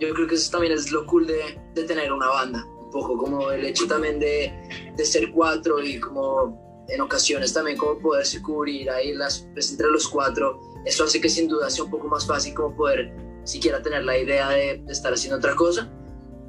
Yo 0.00 0.12
creo 0.12 0.26
que 0.26 0.34
eso 0.34 0.50
también 0.50 0.72
es 0.72 0.90
lo 0.90 1.06
cool 1.06 1.28
de, 1.28 1.60
de 1.74 1.84
tener 1.84 2.12
una 2.12 2.26
banda. 2.26 2.64
Un 2.66 2.90
poco 2.90 3.16
como 3.16 3.52
el 3.52 3.64
hecho 3.64 3.86
también 3.86 4.18
de, 4.18 4.52
de, 4.96 5.04
ser 5.04 5.30
cuatro 5.30 5.80
y 5.80 6.00
como 6.00 6.84
en 6.88 7.00
ocasiones 7.00 7.54
también 7.54 7.78
como 7.78 8.00
poderse 8.00 8.42
cubrir 8.42 8.90
ahí 8.90 9.14
las, 9.14 9.46
pues, 9.54 9.70
entre 9.70 9.88
los 9.90 10.08
cuatro. 10.08 10.60
Eso 10.84 11.04
hace 11.04 11.20
que 11.20 11.28
sin 11.28 11.46
duda 11.46 11.70
sea 11.70 11.84
un 11.84 11.90
poco 11.90 12.08
más 12.08 12.26
fácil 12.26 12.52
como 12.52 12.74
poder 12.74 13.14
siquiera 13.44 13.80
tener 13.80 14.04
la 14.04 14.18
idea 14.18 14.50
de, 14.50 14.82
de 14.84 14.92
estar 14.92 15.12
haciendo 15.12 15.38
otra 15.38 15.54
cosa. 15.54 15.88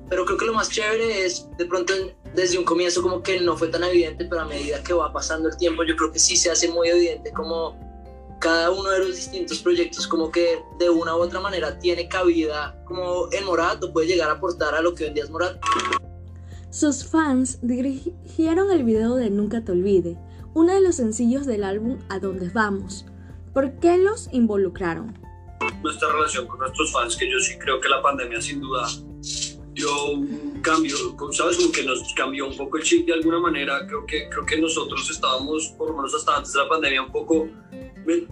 Pero 0.09 0.25
creo 0.25 0.37
que 0.37 0.45
lo 0.45 0.53
más 0.53 0.69
chévere 0.69 1.25
es 1.25 1.47
de 1.57 1.65
pronto 1.65 1.93
desde 2.35 2.57
un 2.57 2.65
comienzo 2.65 3.01
como 3.01 3.21
que 3.21 3.39
no 3.39 3.57
fue 3.57 3.67
tan 3.67 3.83
evidente, 3.83 4.25
pero 4.25 4.41
a 4.41 4.45
medida 4.45 4.83
que 4.83 4.93
va 4.93 5.11
pasando 5.13 5.49
el 5.49 5.57
tiempo 5.57 5.83
yo 5.83 5.95
creo 5.95 6.11
que 6.11 6.19
sí 6.19 6.35
se 6.35 6.51
hace 6.51 6.67
muy 6.67 6.89
evidente 6.89 7.31
como 7.31 7.77
cada 8.39 8.71
uno 8.71 8.89
de 8.89 8.99
los 8.99 9.15
distintos 9.15 9.59
proyectos 9.59 10.05
como 10.05 10.29
que 10.29 10.61
de 10.77 10.89
una 10.89 11.15
u 11.15 11.19
otra 11.19 11.39
manera 11.39 11.79
tiene 11.79 12.09
cabida 12.09 12.83
como 12.85 13.31
en 13.31 13.45
Morato, 13.45 13.93
puede 13.93 14.07
llegar 14.07 14.29
a 14.29 14.33
aportar 14.33 14.75
a 14.75 14.81
lo 14.81 14.93
que 14.93 15.03
hoy 15.03 15.09
en 15.09 15.15
día 15.15 15.23
es 15.23 15.29
Morato. 15.29 15.59
Sus 16.69 17.05
fans 17.05 17.59
dirigieron 17.61 18.71
el 18.71 18.83
video 18.83 19.15
de 19.15 19.29
Nunca 19.29 19.63
te 19.63 19.71
olvide, 19.71 20.17
uno 20.53 20.73
de 20.73 20.81
los 20.81 20.95
sencillos 20.95 21.45
del 21.45 21.63
álbum 21.63 21.99
A 22.09 22.19
dónde 22.19 22.49
vamos. 22.49 23.05
¿Por 23.53 23.79
qué 23.79 23.97
los 23.97 24.27
involucraron? 24.33 25.17
Nuestra 25.81 26.11
relación 26.11 26.47
con 26.47 26.59
nuestros 26.59 26.91
fans, 26.91 27.15
que 27.15 27.31
yo 27.31 27.39
sí 27.39 27.57
creo 27.57 27.79
que 27.79 27.87
la 27.87 28.01
pandemia 28.01 28.41
sin 28.41 28.59
duda 28.59 28.87
dio 29.73 30.05
un 30.05 30.61
cambio, 30.61 30.95
¿sabes? 31.31 31.57
Como 31.57 31.71
que 31.71 31.83
nos 31.83 32.01
cambió 32.15 32.47
un 32.47 32.55
poco 32.55 32.77
el 32.77 32.83
chip 32.83 33.05
de 33.05 33.13
alguna 33.13 33.39
manera. 33.39 33.85
Creo 33.87 34.05
que, 34.05 34.29
creo 34.29 34.45
que 34.45 34.57
nosotros 34.59 35.09
estábamos, 35.09 35.73
por 35.77 35.89
lo 35.89 35.97
menos 35.97 36.13
hasta 36.13 36.37
antes 36.37 36.53
de 36.53 36.59
la 36.59 36.69
pandemia, 36.69 37.01
un 37.01 37.11
poco, 37.11 37.47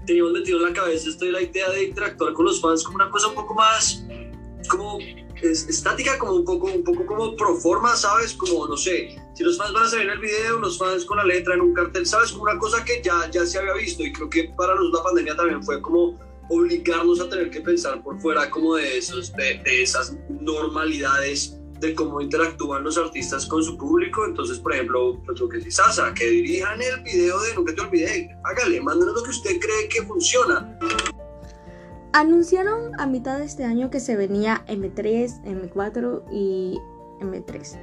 teníamos 0.06 0.34
metido 0.34 0.58
en 0.60 0.64
la 0.64 0.74
cabeza 0.74 1.10
esto 1.10 1.26
de 1.26 1.32
la 1.32 1.42
idea 1.42 1.70
de 1.70 1.86
interactuar 1.86 2.34
con 2.34 2.46
los 2.46 2.62
fans 2.62 2.84
como 2.84 2.96
una 2.96 3.10
cosa 3.10 3.28
un 3.28 3.36
poco 3.36 3.54
más, 3.54 4.04
como 4.70 5.00
es, 5.42 5.68
estática, 5.68 6.18
como 6.20 6.34
un 6.34 6.46
poco, 6.46 6.68
un 6.68 6.84
poco 6.84 7.06
como 7.06 7.36
pro 7.36 7.56
forma, 7.56 7.96
¿sabes? 7.96 8.34
Como, 8.34 8.68
no 8.68 8.78
sé, 8.78 9.16
si 9.34 9.44
los 9.44 9.58
fans 9.58 9.74
van 9.74 9.84
a 9.84 9.90
salir 9.90 10.06
en 10.06 10.14
el 10.14 10.20
video, 10.20 10.60
los 10.60 10.78
fans 10.78 11.06
con 11.06 11.18
la 11.18 11.26
letra 11.26 11.56
en 11.56 11.62
un 11.62 11.74
cartel, 11.74 12.06
¿sabes? 12.06 12.32
Como 12.32 12.44
una 12.44 12.60
cosa 12.60 12.84
que 12.86 13.02
ya, 13.04 13.30
ya 13.32 13.46
se 13.46 13.58
había 13.58 13.74
visto 13.74 14.04
y 14.04 14.14
creo 14.14 14.30
que 14.30 14.46
para 14.56 14.76
nosotros 14.76 15.00
la 15.00 15.04
pandemia 15.04 15.36
también 15.36 15.64
fue 15.64 15.82
como 15.82 16.20
obligarnos 16.52 17.22
a 17.22 17.30
tener 17.30 17.50
que 17.50 17.62
pensar 17.62 18.04
por 18.04 18.20
fuera 18.20 18.50
como 18.50 18.76
de, 18.76 18.98
esos, 18.98 19.32
de, 19.34 19.62
esas 19.66 20.18
normalidades 20.30 21.58
de 21.80 21.96
cómo 21.96 22.22
interactúan 22.22 22.84
los 22.84 22.98
artistas 22.98 23.46
con 23.46 23.64
su 23.64 23.78
público. 23.78 24.26
Entonces, 24.26 24.60
por 24.60 24.74
ejemplo, 24.74 25.22
pues, 25.26 25.40
lo 25.40 25.48
que 25.48 25.58
dice 25.58 25.72
Sasa, 25.72 26.14
que 26.14 26.28
dirijan 26.28 26.82
el 26.82 27.02
video 27.04 27.40
de 27.42 27.56
Nunca 27.56 27.74
te 27.74 27.82
olvidé, 27.82 28.38
hágale, 28.44 28.82
mándanos 28.82 29.16
lo 29.16 29.24
que 29.24 29.30
usted 29.30 29.60
cree 29.60 29.88
que 29.90 30.04
funciona. 30.04 30.78
Anunciaron 32.14 33.00
a 33.00 33.08
mitad 33.08 33.40
de 33.40 33.46
este 33.46 33.64
año 33.64 33.90
que 33.90 34.02
se 34.02 34.18
venía 34.18 34.66
M3, 34.68 35.44
M4 35.46 36.24
y 36.32 36.78
M3. 37.22 37.80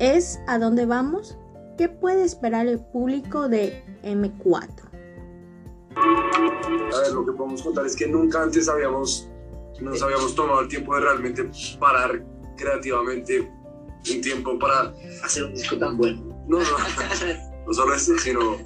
¿Es 0.00 0.40
a 0.46 0.58
dónde 0.58 0.86
vamos? 0.86 1.36
¿Qué 1.76 1.90
puede 1.90 2.24
esperar 2.24 2.66
el 2.66 2.80
público 2.80 3.50
de 3.50 3.84
M4? 4.02 4.85
A 6.96 7.00
ver, 7.00 7.12
lo 7.12 7.26
que 7.26 7.32
podemos 7.32 7.62
contar 7.62 7.84
es 7.84 7.94
que 7.94 8.06
nunca 8.06 8.42
antes 8.42 8.68
habíamos, 8.68 9.28
nos 9.80 10.02
habíamos 10.02 10.34
tomado 10.34 10.60
el 10.60 10.68
tiempo 10.68 10.94
de 10.94 11.02
realmente 11.02 11.50
parar 11.78 12.24
creativamente 12.56 13.52
un 14.10 14.20
tiempo 14.20 14.58
para 14.58 14.94
hacer 15.22 15.44
un 15.44 15.54
disco 15.54 15.76
tan 15.76 15.96
bueno. 15.96 16.22
No, 16.48 16.58
no, 16.58 16.64
no 17.66 17.74
solo 17.74 17.94
eso, 17.94 18.16
sino, 18.18 18.56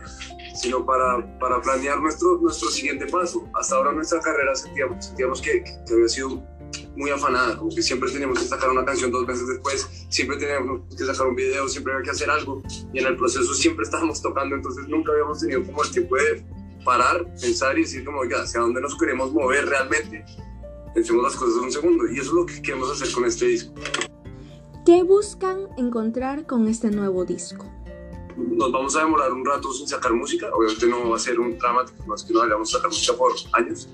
sino 0.54 0.84
para, 0.86 1.38
para 1.38 1.60
planear 1.60 2.00
nuestro, 2.00 2.38
nuestro 2.38 2.68
siguiente 2.70 3.06
paso. 3.06 3.48
Hasta 3.54 3.76
ahora 3.76 3.92
nuestra 3.92 4.20
carrera 4.20 4.54
sentíamos, 4.54 5.04
sentíamos 5.06 5.40
que, 5.40 5.64
que 5.64 5.94
había 5.94 6.08
sido 6.08 6.42
muy 6.96 7.10
afanada, 7.10 7.56
como 7.56 7.74
que 7.74 7.82
siempre 7.82 8.10
teníamos 8.10 8.38
que 8.38 8.44
sacar 8.44 8.70
una 8.70 8.84
canción 8.84 9.10
dos 9.10 9.26
meses 9.26 9.46
después, 9.48 9.88
siempre 10.08 10.36
teníamos 10.36 10.82
que 10.96 11.04
sacar 11.04 11.26
un 11.26 11.34
video, 11.34 11.68
siempre 11.68 11.92
había 11.92 12.04
que 12.04 12.10
hacer 12.10 12.30
algo 12.30 12.62
y 12.92 12.98
en 12.98 13.06
el 13.06 13.16
proceso 13.16 13.54
siempre 13.54 13.84
estábamos 13.84 14.20
tocando, 14.20 14.54
entonces 14.54 14.86
nunca 14.88 15.12
habíamos 15.12 15.40
tenido 15.40 15.64
como 15.64 15.82
el 15.82 15.90
tiempo 15.90 16.16
de 16.16 16.44
parar, 16.84 17.26
pensar 17.40 17.78
y 17.78 17.82
decir 17.82 18.04
como, 18.04 18.20
oiga, 18.20 18.42
hacia 18.42 18.60
dónde 18.60 18.80
nos 18.80 18.96
queremos 18.96 19.32
mover 19.32 19.66
realmente. 19.66 20.24
Pensemos 20.94 21.22
las 21.22 21.36
cosas 21.36 21.56
un 21.62 21.70
segundo 21.70 22.06
y 22.08 22.14
eso 22.14 22.30
es 22.30 22.32
lo 22.32 22.46
que 22.46 22.62
queremos 22.62 22.90
hacer 22.90 23.12
con 23.14 23.24
este 23.24 23.46
disco. 23.46 23.74
¿Qué 24.84 25.02
buscan 25.02 25.68
encontrar 25.76 26.46
con 26.46 26.66
este 26.66 26.90
nuevo 26.90 27.24
disco? 27.24 27.66
Nos 28.36 28.72
vamos 28.72 28.96
a 28.96 29.00
demorar 29.00 29.32
un 29.32 29.44
rato 29.44 29.72
sin 29.72 29.86
sacar 29.86 30.12
música, 30.12 30.48
obviamente 30.52 30.86
no 30.86 31.10
va 31.10 31.16
a 31.16 31.18
ser 31.18 31.38
un 31.38 31.58
dramático, 31.58 32.14
es 32.14 32.24
que 32.24 32.32
no 32.32 32.40
vayamos 32.40 32.74
a 32.74 32.78
sacar 32.78 32.90
música 32.90 33.16
por 33.16 33.32
años, 33.52 33.88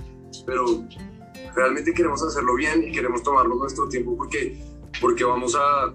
pero 0.46 0.84
realmente 1.54 1.92
queremos 1.92 2.22
hacerlo 2.22 2.54
bien 2.54 2.84
y 2.84 2.92
queremos 2.92 3.22
tomarnos 3.22 3.58
nuestro 3.58 3.88
tiempo 3.88 4.16
porque, 4.16 4.62
porque 5.00 5.24
vamos, 5.24 5.56
a, 5.56 5.92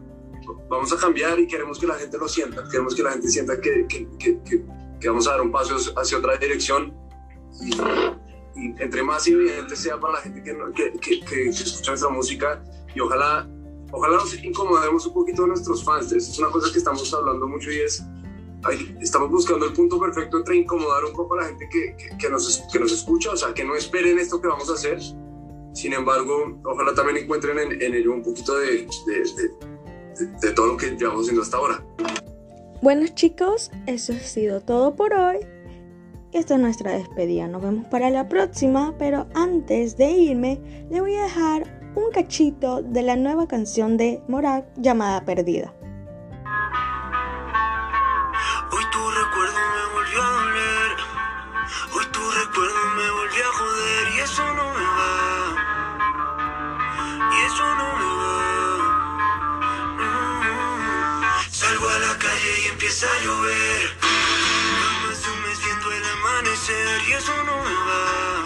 vamos 0.70 0.92
a 0.92 0.98
cambiar 0.98 1.40
y 1.40 1.48
queremos 1.48 1.80
que 1.80 1.88
la 1.88 1.96
gente 1.96 2.18
lo 2.18 2.28
sienta, 2.28 2.64
queremos 2.70 2.94
que 2.94 3.04
la 3.04 3.12
gente 3.12 3.30
sienta 3.30 3.62
que, 3.62 3.86
que, 3.88 4.08
que, 4.20 4.42
que 4.44 4.64
que 5.02 5.10
vamos 5.10 5.28
a 5.28 5.32
dar 5.32 5.42
un 5.42 5.52
paso 5.52 5.76
hacia 5.98 6.18
otra 6.18 6.38
dirección 6.38 6.94
y, 7.60 7.76
y 8.56 8.76
entre 8.80 9.04
más 9.04 9.28
evidente 9.28 9.76
sea 9.76 10.00
para 10.00 10.14
la 10.14 10.22
gente 10.22 10.42
que, 10.44 10.56
que, 10.76 11.00
que, 11.00 11.26
que, 11.26 11.50
escucha 11.50 11.92
nuestra 11.92 12.10
música 12.10 12.64
y 12.94 13.00
ojalá, 13.00 13.50
ojalá 13.92 14.18
nos 14.18 14.34
incomodemos 14.44 15.06
un 15.08 15.14
poquito 15.14 15.44
a 15.44 15.48
nuestros 15.48 15.84
fans. 15.84 16.12
Es 16.12 16.38
una 16.38 16.50
cosa 16.50 16.72
que 16.72 16.78
estamos 16.78 17.14
hablando 17.14 17.48
mucho 17.48 17.72
y 17.72 17.80
es, 17.80 18.04
estamos 19.02 19.30
buscando 19.32 19.66
el 19.66 19.74
punto 19.74 20.00
perfecto 20.00 20.38
entre 20.38 20.58
incomodar 20.58 21.04
un 21.06 21.14
poco 21.14 21.34
a 21.34 21.42
la 21.42 21.48
gente 21.48 21.68
que, 21.70 22.30
nos, 22.30 22.64
que 22.72 22.80
nos 22.80 22.92
escucha, 22.92 23.32
o 23.32 23.38
sea, 23.38 23.54
que 23.54 23.64
no 23.64 23.76
esperen 23.76 24.20
esto 24.20 24.40
que 24.40 24.48
vamos 24.48 24.70
a 24.70 24.74
hacer. 24.74 25.00
Sin 25.74 25.94
embargo, 25.94 26.60
ojalá 26.66 26.94
también 26.94 27.18
encuentren 27.18 27.58
en, 27.58 27.82
en 27.82 27.94
ello 27.96 28.12
un 28.12 28.24
poquito 28.24 28.58
de, 28.60 28.88
de, 29.08 29.24
de, 30.26 30.28
de 30.42 30.52
todo 30.52 30.68
lo 30.68 30.78
que 30.78 30.92
llevamos 30.92 31.22
haciendo 31.22 31.42
hasta 31.42 31.58
ahora. 31.58 31.84
Bueno 32.82 33.06
chicos, 33.14 33.70
eso 33.86 34.12
ha 34.14 34.20
sido 34.20 34.60
todo 34.60 34.96
por 34.96 35.14
hoy. 35.14 35.38
Esta 36.32 36.56
es 36.56 36.60
nuestra 36.60 36.94
despedida. 36.94 37.48
Nos 37.48 37.62
vemos 37.62 37.86
para 37.86 38.10
la 38.10 38.28
próxima, 38.28 38.96
pero 38.98 39.28
antes 39.36 39.98
de 39.98 40.10
irme, 40.10 40.88
le 40.90 41.00
voy 41.00 41.16
a 41.16 41.26
dejar 41.26 41.94
un 41.94 42.12
cachito 42.12 42.82
de 42.82 43.04
la 43.04 43.16
nueva 43.16 43.48
canción 43.48 43.98
de 43.98 44.24
Morat 44.28 44.66
llamada 44.78 45.24
Perdida. 45.26 45.72
Hoy 48.72 48.84
tu 48.92 49.12
recuerdo 49.12 49.60
me 49.76 49.94
volvió 49.94 50.24
a 50.24 50.32
doler. 50.32 50.92
Hoy 51.94 52.06
tu 52.12 52.32
recuerdo 52.32 52.80
me 52.98 53.12
volvió 53.12 53.44
a 53.44 53.54
joder 53.60 54.08
y 54.16 54.20
eso 54.22 54.54
no 54.56 54.71
volver. 63.08 63.98
No 64.80 65.08
más 65.08 65.24
de 65.24 65.32
un 65.32 65.42
mes 65.42 65.60
viendo 65.64 65.92
el 65.92 66.04
amanecer 66.06 67.02
y 67.08 67.12
eso 67.14 67.34
no 67.44 67.58
me 67.64 67.76
va. 67.88 68.46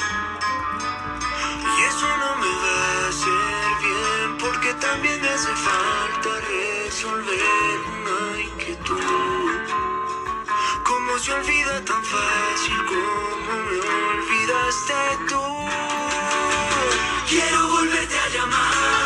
Y 1.78 1.84
eso 1.84 2.08
no 2.24 2.36
me 2.41 2.52
va 2.63 2.80
a 2.96 3.08
hacer 3.10 3.68
bien 3.84 4.38
porque 4.39 4.74
también 4.76 5.22
me 5.22 5.30
hace 5.30 5.54
falta 5.68 6.30
resolver 6.48 7.80
una 7.96 8.41
inquietud. 8.41 9.02
Cómo 10.84 11.20
se 11.20 11.34
olvida 11.34 11.84
tan 11.84 12.04
fácil 12.04 12.86
como 12.86 13.56
me 13.68 13.78
olvidaste 14.13 14.94
tú. 15.30 15.44
Quiero 17.28 17.68
volverte 17.68 18.20
a 18.20 18.30
llamar 18.30 19.05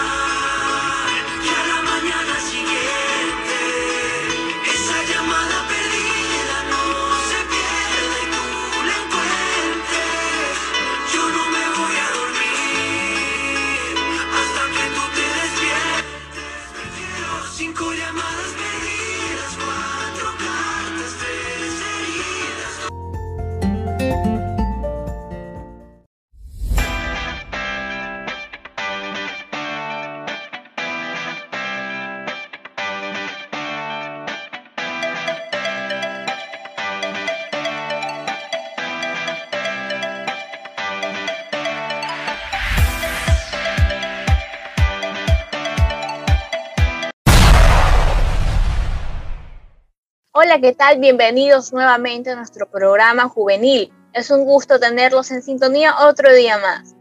Hola, 50.50 50.62
¿qué 50.62 50.74
tal? 50.74 50.98
Bienvenidos 50.98 51.72
nuevamente 51.74 52.32
a 52.32 52.36
nuestro 52.36 52.68
programa 52.68 53.30
juvenil. 53.30 53.94
Es 54.14 54.32
un 54.32 54.46
gusto 54.46 54.80
tenerlos 54.80 55.30
en 55.30 55.44
sintonía 55.44 55.94
otro 56.08 56.34
día 56.34 56.58
más. 56.58 56.96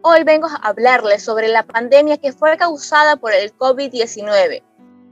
Hoy 0.00 0.24
vengo 0.24 0.46
a 0.46 0.66
hablarles 0.66 1.22
sobre 1.22 1.48
la 1.48 1.62
pandemia 1.62 2.16
que 2.16 2.32
fue 2.32 2.56
causada 2.56 3.16
por 3.16 3.34
el 3.34 3.54
COVID-19. 3.54 4.62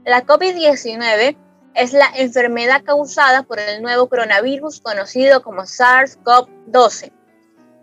La 0.03 0.25
COVID-19 0.25 1.37
es 1.75 1.93
la 1.93 2.07
enfermedad 2.15 2.81
causada 2.83 3.43
por 3.43 3.59
el 3.59 3.83
nuevo 3.83 4.09
coronavirus 4.09 4.81
conocido 4.81 5.43
como 5.43 5.61
SARS-CoV-12. 5.61 7.11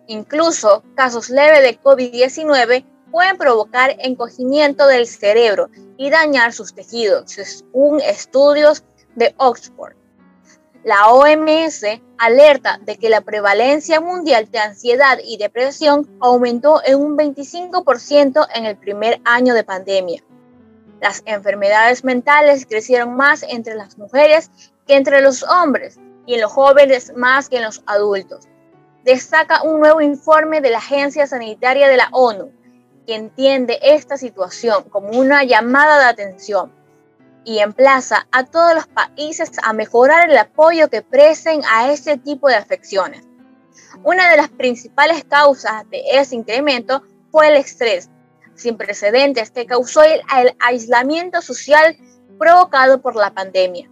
Incluso 0.09 0.83
casos 0.97 1.31
leves 1.31 1.63
de 1.63 1.81
COVID-19 1.81 2.85
pueden 3.13 3.37
provocar 3.37 3.95
encogimiento 4.01 4.89
del 4.89 5.07
cerebro 5.07 5.69
y 5.97 6.11
dañar 6.11 6.53
sus 6.53 6.75
tejidos, 6.75 7.31
según 7.31 8.01
estudios 8.01 8.83
de 9.15 9.35
Oxford. 9.39 9.95
La 10.85 11.09
OMS 11.11 11.85
alerta 12.19 12.81
de 12.83 12.97
que 12.97 13.09
la 13.09 13.21
prevalencia 13.21 14.01
mundial 14.01 14.51
de 14.51 14.59
ansiedad 14.59 15.19
y 15.25 15.37
depresión 15.37 16.09
aumentó 16.21 16.81
en 16.85 16.97
un 16.97 17.17
25% 17.17 18.49
en 18.53 18.67
el 18.67 18.77
primer 18.77 19.21
año 19.25 19.55
de 19.55 19.63
pandemia. 19.63 20.25
Las 21.01 21.23
enfermedades 21.25 22.03
mentales 22.03 22.67
crecieron 22.67 23.17
más 23.17 23.45
entre 23.45 23.77
las 23.77 23.97
mujeres 23.97 24.51
que 24.87 24.97
entre 24.97 25.21
los 25.21 25.45
hombres 25.45 26.01
y 26.27 26.35
en 26.35 26.41
los 26.41 26.51
jóvenes 26.51 27.13
más 27.17 27.49
que 27.49 27.59
en 27.59 27.65
los 27.65 27.83
adultos. 27.87 28.49
Destaca 29.05 29.63
un 29.63 29.81
nuevo 29.81 30.01
informe 30.01 30.61
de 30.61 30.71
la 30.71 30.79
Agencia 30.79 31.27
Sanitaria 31.27 31.89
de 31.89 31.97
la 31.97 32.09
ONU, 32.13 32.51
que 33.07 33.15
entiende 33.15 33.79
esta 33.83 34.17
situación 34.17 34.85
como 34.91 35.11
una 35.11 35.45
llamada 35.45 35.99
de 35.99 36.05
atención 36.07 36.73
y 37.45 37.59
emplaza 37.59 38.27
a 38.31 38.45
todos 38.45 38.75
los 38.75 38.87
países 38.87 39.51
a 39.63 39.73
mejorar 39.73 40.31
el 40.31 40.39
apoyo 40.39 40.89
que 40.89 41.03
presten 41.03 41.63
a 41.71 41.93
este 41.93 42.17
tipo 42.19 42.49
de 42.49 42.57
afecciones. 42.57 43.25
Una 44.05 44.31
de 44.31 44.37
las 44.37 44.49
principales 44.49 45.25
causas 45.25 45.89
de 45.91 46.03
ese 46.13 46.35
incremento 46.35 47.03
fue 47.31 47.49
el 47.49 47.57
estrés 47.57 48.11
sin 48.55 48.77
precedentes 48.77 49.51
que 49.51 49.67
causó 49.67 50.03
el, 50.03 50.21
el 50.39 50.55
aislamiento 50.61 51.41
social 51.41 51.97
provocado 52.39 53.01
por 53.01 53.17
la 53.17 53.33
pandemia. 53.33 53.89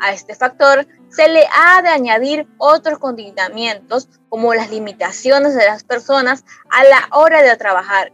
A 0.00 0.12
este 0.12 0.34
factor 0.34 0.86
se 1.08 1.28
le 1.28 1.46
ha 1.52 1.82
de 1.82 1.88
añadir 1.88 2.46
otros 2.58 2.98
condicionamientos 2.98 4.08
como 4.28 4.54
las 4.54 4.70
limitaciones 4.70 5.54
de 5.54 5.64
las 5.64 5.84
personas 5.84 6.44
a 6.70 6.84
la 6.84 7.08
hora 7.12 7.42
de 7.42 7.56
trabajar, 7.56 8.12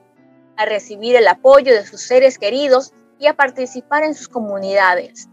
a 0.57 0.67
recibir 0.67 1.17
el 1.17 1.27
apoyo 1.27 1.73
de 1.73 1.87
sus 1.87 2.03
seres 2.03 2.39
queridos 2.39 2.93
y 3.21 3.27
a 3.27 3.35
participar 3.35 4.03
en 4.03 4.15
sus 4.15 4.29
comunidades. 4.29 5.29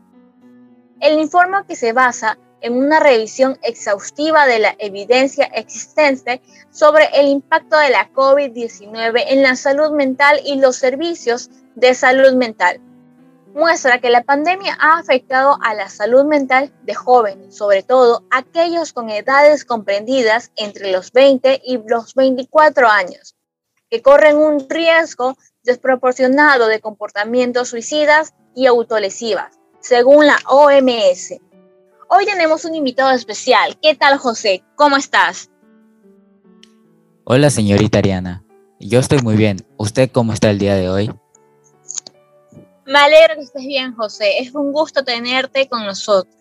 El 0.99 1.19
informe 1.19 1.57
que 1.67 1.75
se 1.75 1.93
basa 1.93 2.37
en 2.61 2.73
una 2.73 2.99
revisión 2.99 3.57
exhaustiva 3.61 4.45
de 4.47 4.59
la 4.59 4.75
evidencia 4.79 5.45
existente 5.45 6.41
sobre 6.71 7.05
el 7.13 7.27
impacto 7.27 7.77
de 7.77 7.89
la 7.89 8.11
COVID-19 8.11 9.23
en 9.27 9.43
la 9.43 9.55
salud 9.55 9.91
mental 9.91 10.39
y 10.43 10.59
los 10.59 10.75
servicios 10.75 11.49
de 11.75 11.93
salud 11.93 12.33
mental. 12.33 12.81
Muestra 13.53 13.99
que 13.99 14.09
la 14.09 14.23
pandemia 14.23 14.77
ha 14.79 14.99
afectado 14.99 15.57
a 15.63 15.73
la 15.73 15.89
salud 15.89 16.25
mental 16.25 16.71
de 16.83 16.93
jóvenes, 16.93 17.55
sobre 17.55 17.81
todo 17.83 18.23
aquellos 18.29 18.93
con 18.93 19.09
edades 19.09 19.65
comprendidas 19.65 20.51
entre 20.57 20.91
los 20.91 21.11
20 21.11 21.61
y 21.63 21.79
los 21.87 22.13
24 22.13 22.87
años, 22.87 23.35
que 23.89 24.01
corren 24.01 24.37
un 24.37 24.67
riesgo 24.69 25.37
desproporcionado 25.67 26.67
de 26.67 26.79
comportamientos 26.79 27.69
suicidas 27.69 28.33
y 28.55 28.65
autolesivas, 28.65 29.59
según 29.79 30.25
la 30.25 30.39
OMS. 30.47 31.35
Hoy 32.09 32.25
tenemos 32.25 32.65
un 32.65 32.73
invitado 32.73 33.11
especial. 33.11 33.77
¿Qué 33.81 33.93
tal, 33.93 34.17
José? 34.17 34.63
¿Cómo 34.75 34.97
estás? 34.97 35.51
Hola, 37.25 37.49
señorita 37.49 37.99
Ariana. 37.99 38.43
Yo 38.79 38.99
estoy 38.99 39.19
muy 39.19 39.35
bien. 39.35 39.57
¿Usted 39.77 40.09
cómo 40.09 40.33
está 40.33 40.49
el 40.49 40.57
día 40.57 40.75
de 40.75 40.89
hoy? 40.89 41.11
Me 42.85 42.99
alegro 42.99 43.35
que 43.35 43.41
estés 43.41 43.65
bien, 43.65 43.93
José. 43.95 44.39
Es 44.39 44.55
un 44.55 44.71
gusto 44.71 45.03
tenerte 45.03 45.67
con 45.67 45.85
nosotros. 45.85 46.33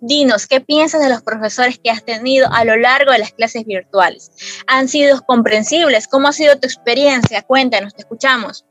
Dinos, 0.00 0.46
¿qué 0.46 0.62
piensas 0.62 1.02
de 1.02 1.10
los 1.10 1.20
profesores 1.20 1.78
que 1.78 1.90
has 1.90 2.02
tenido 2.02 2.48
a 2.50 2.64
lo 2.64 2.76
largo 2.76 3.12
de 3.12 3.18
las 3.18 3.32
clases 3.32 3.66
virtuales? 3.66 4.32
¿Han 4.66 4.88
sido 4.88 5.20
comprensibles? 5.26 6.08
¿Cómo 6.08 6.28
ha 6.28 6.32
sido 6.32 6.58
tu 6.58 6.66
experiencia? 6.66 7.42
Cuéntanos, 7.42 7.92
te 7.92 8.00
escuchamos. 8.00 8.64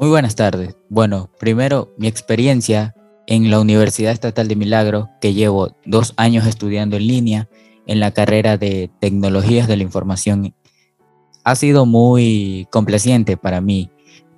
Muy 0.00 0.08
buenas 0.08 0.34
tardes. 0.34 0.78
Bueno, 0.88 1.28
primero, 1.38 1.94
mi 1.98 2.06
experiencia 2.06 2.94
en 3.26 3.50
la 3.50 3.60
Universidad 3.60 4.12
Estatal 4.12 4.48
de 4.48 4.56
Milagro, 4.56 5.10
que 5.20 5.34
llevo 5.34 5.76
dos 5.84 6.14
años 6.16 6.46
estudiando 6.46 6.96
en 6.96 7.06
línea 7.06 7.50
en 7.86 8.00
la 8.00 8.10
carrera 8.10 8.56
de 8.56 8.90
Tecnologías 8.98 9.68
de 9.68 9.76
la 9.76 9.82
Información, 9.82 10.54
ha 11.44 11.54
sido 11.54 11.84
muy 11.84 12.66
complaciente 12.70 13.36
para 13.36 13.60
mí, 13.60 13.90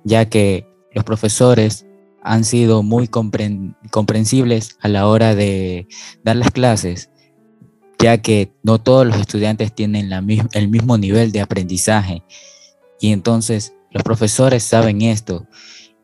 ya 0.03 0.25
que 0.25 0.67
los 0.93 1.05
profesores 1.05 1.85
han 2.21 2.43
sido 2.43 2.83
muy 2.83 3.07
compren 3.07 3.77
comprensibles 3.89 4.77
a 4.81 4.89
la 4.89 5.07
hora 5.07 5.33
de 5.33 5.87
dar 6.25 6.35
las 6.35 6.51
clases, 6.51 7.09
ya 7.99 8.17
que 8.17 8.51
no 8.63 8.79
todos 8.79 9.07
los 9.07 9.15
estudiantes 9.15 9.73
tienen 9.73 10.11
el 10.11 10.67
mismo 10.67 10.97
nivel 10.97 11.31
de 11.31 11.39
aprendizaje. 11.39 12.21
Y 12.99 13.13
entonces 13.13 13.73
los 13.93 14.03
profesores 14.03 14.63
saben 14.63 15.01
esto 15.01 15.47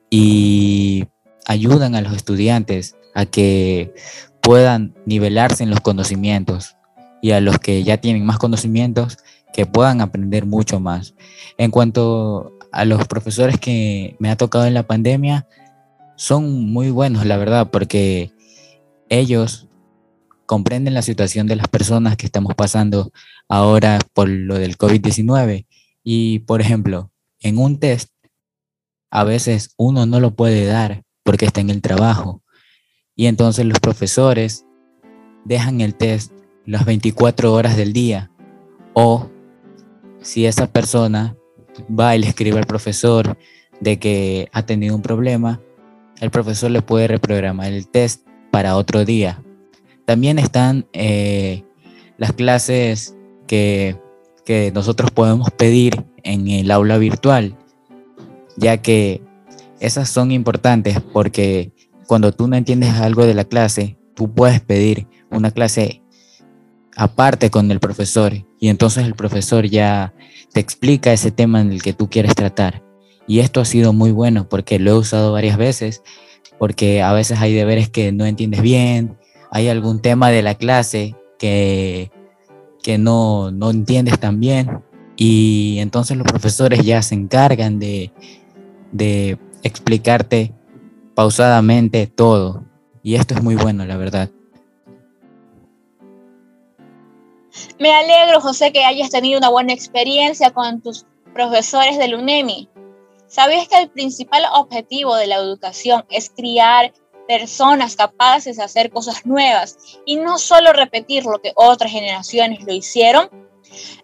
y 0.09 1.05
ayudan 1.45 1.95
a 1.95 2.01
los 2.01 2.15
estudiantes 2.15 2.95
a 3.15 3.25
que 3.25 3.93
puedan 4.41 4.95
nivelarse 5.05 5.63
en 5.63 5.69
los 5.69 5.81
conocimientos 5.81 6.75
y 7.21 7.31
a 7.31 7.41
los 7.41 7.59
que 7.59 7.83
ya 7.83 7.97
tienen 7.97 8.25
más 8.25 8.37
conocimientos 8.37 9.17
que 9.51 9.65
puedan 9.65 10.01
aprender 10.01 10.45
mucho 10.45 10.79
más. 10.79 11.15
En 11.57 11.71
cuanto 11.71 12.57
a 12.71 12.85
los 12.85 13.07
profesores 13.07 13.59
que 13.59 14.15
me 14.19 14.29
ha 14.29 14.37
tocado 14.37 14.65
en 14.65 14.73
la 14.73 14.83
pandemia, 14.83 15.47
son 16.15 16.71
muy 16.71 16.91
buenos, 16.91 17.25
la 17.25 17.37
verdad, 17.37 17.69
porque 17.71 18.31
ellos 19.09 19.67
comprenden 20.45 20.93
la 20.93 21.01
situación 21.01 21.47
de 21.47 21.55
las 21.55 21.67
personas 21.67 22.17
que 22.17 22.25
estamos 22.25 22.55
pasando 22.55 23.11
ahora 23.47 23.99
por 24.13 24.29
lo 24.29 24.55
del 24.55 24.77
COVID-19. 24.77 25.65
Y, 26.03 26.39
por 26.39 26.61
ejemplo, 26.61 27.11
en 27.39 27.57
un 27.57 27.79
test, 27.79 28.09
a 29.11 29.23
veces 29.23 29.73
uno 29.77 30.05
no 30.05 30.19
lo 30.19 30.35
puede 30.35 30.65
dar 30.65 31.03
porque 31.23 31.45
está 31.45 31.61
en 31.61 31.69
el 31.69 31.81
trabajo. 31.81 32.43
Y 33.15 33.25
entonces 33.27 33.65
los 33.65 33.79
profesores 33.79 34.65
dejan 35.45 35.81
el 35.81 35.95
test 35.95 36.31
las 36.65 36.85
24 36.85 37.53
horas 37.53 37.75
del 37.75 37.93
día. 37.93 38.31
O 38.93 39.29
si 40.21 40.45
esa 40.45 40.67
persona 40.67 41.35
va 41.87 42.15
y 42.15 42.19
le 42.19 42.27
escribe 42.27 42.59
al 42.59 42.65
profesor 42.65 43.37
de 43.79 43.99
que 43.99 44.49
ha 44.51 44.65
tenido 44.65 44.95
un 44.95 45.01
problema, 45.01 45.61
el 46.19 46.31
profesor 46.31 46.71
le 46.71 46.81
puede 46.81 47.07
reprogramar 47.07 47.71
el 47.71 47.87
test 47.87 48.27
para 48.51 48.75
otro 48.75 49.05
día. 49.05 49.41
También 50.05 50.39
están 50.39 50.87
eh, 50.93 51.63
las 52.17 52.33
clases 52.33 53.15
que, 53.47 53.97
que 54.45 54.71
nosotros 54.73 55.11
podemos 55.11 55.49
pedir 55.51 56.05
en 56.23 56.47
el 56.47 56.71
aula 56.71 56.97
virtual, 56.97 57.55
ya 58.57 58.81
que 58.81 59.21
esas 59.79 60.09
son 60.09 60.31
importantes 60.31 60.99
porque 61.13 61.71
cuando 62.07 62.31
tú 62.31 62.47
no 62.47 62.55
entiendes 62.55 62.95
algo 62.95 63.25
de 63.25 63.33
la 63.33 63.45
clase, 63.45 63.97
tú 64.15 64.33
puedes 64.33 64.59
pedir 64.61 65.07
una 65.31 65.51
clase 65.51 66.01
aparte 66.95 67.49
con 67.49 67.71
el 67.71 67.79
profesor 67.79 68.33
y 68.59 68.67
entonces 68.67 69.05
el 69.05 69.15
profesor 69.15 69.65
ya 69.65 70.13
te 70.51 70.59
explica 70.59 71.13
ese 71.13 71.31
tema 71.31 71.61
en 71.61 71.71
el 71.71 71.81
que 71.81 71.93
tú 71.93 72.09
quieres 72.09 72.35
tratar. 72.35 72.83
Y 73.27 73.39
esto 73.39 73.61
ha 73.61 73.65
sido 73.65 73.93
muy 73.93 74.11
bueno 74.11 74.49
porque 74.49 74.79
lo 74.79 74.91
he 74.91 74.97
usado 74.97 75.31
varias 75.31 75.57
veces, 75.57 76.01
porque 76.57 77.01
a 77.01 77.13
veces 77.13 77.39
hay 77.39 77.53
deberes 77.53 77.89
que 77.89 78.11
no 78.11 78.25
entiendes 78.25 78.61
bien, 78.61 79.17
hay 79.51 79.69
algún 79.69 80.01
tema 80.01 80.29
de 80.29 80.41
la 80.41 80.55
clase 80.55 81.15
que, 81.37 82.11
que 82.83 82.97
no, 82.97 83.51
no 83.51 83.69
entiendes 83.69 84.19
tan 84.19 84.39
bien 84.39 84.81
y 85.21 85.79
entonces 85.79 86.15
los 86.15 86.25
profesores 86.25 86.85
ya 86.85 87.01
se 87.01 87.13
encargan 87.13 87.77
de, 87.77 88.09
de 88.93 89.37
explicarte 89.63 90.53
pausadamente 91.13 92.07
todo. 92.07 92.63
Y 93.03 93.15
esto 93.15 93.33
es 93.33 93.43
muy 93.43 93.55
bueno, 93.55 93.85
la 93.85 93.97
verdad. 93.97 94.29
Me 97.79 97.91
alegro, 97.93 98.39
José, 98.39 98.71
que 98.71 98.85
hayas 98.85 99.09
tenido 99.09 99.37
una 99.37 99.49
buena 99.49 99.73
experiencia 99.73 100.51
con 100.51 100.81
tus 100.81 101.05
profesores 101.33 101.97
del 101.97 102.15
UNEMI. 102.15 102.69
¿Sabías 103.27 103.67
que 103.67 103.77
el 103.77 103.89
principal 103.89 104.43
objetivo 104.53 105.17
de 105.17 105.27
la 105.27 105.35
educación 105.35 106.05
es 106.09 106.29
criar 106.29 106.93
personas 107.27 107.97
capaces 107.97 108.55
de 108.55 108.63
hacer 108.63 108.89
cosas 108.89 109.25
nuevas 109.25 109.77
y 110.05 110.15
no 110.15 110.37
solo 110.37 110.71
repetir 110.71 111.25
lo 111.25 111.41
que 111.41 111.51
otras 111.55 111.91
generaciones 111.91 112.63
lo 112.63 112.73
hicieron? 112.73 113.48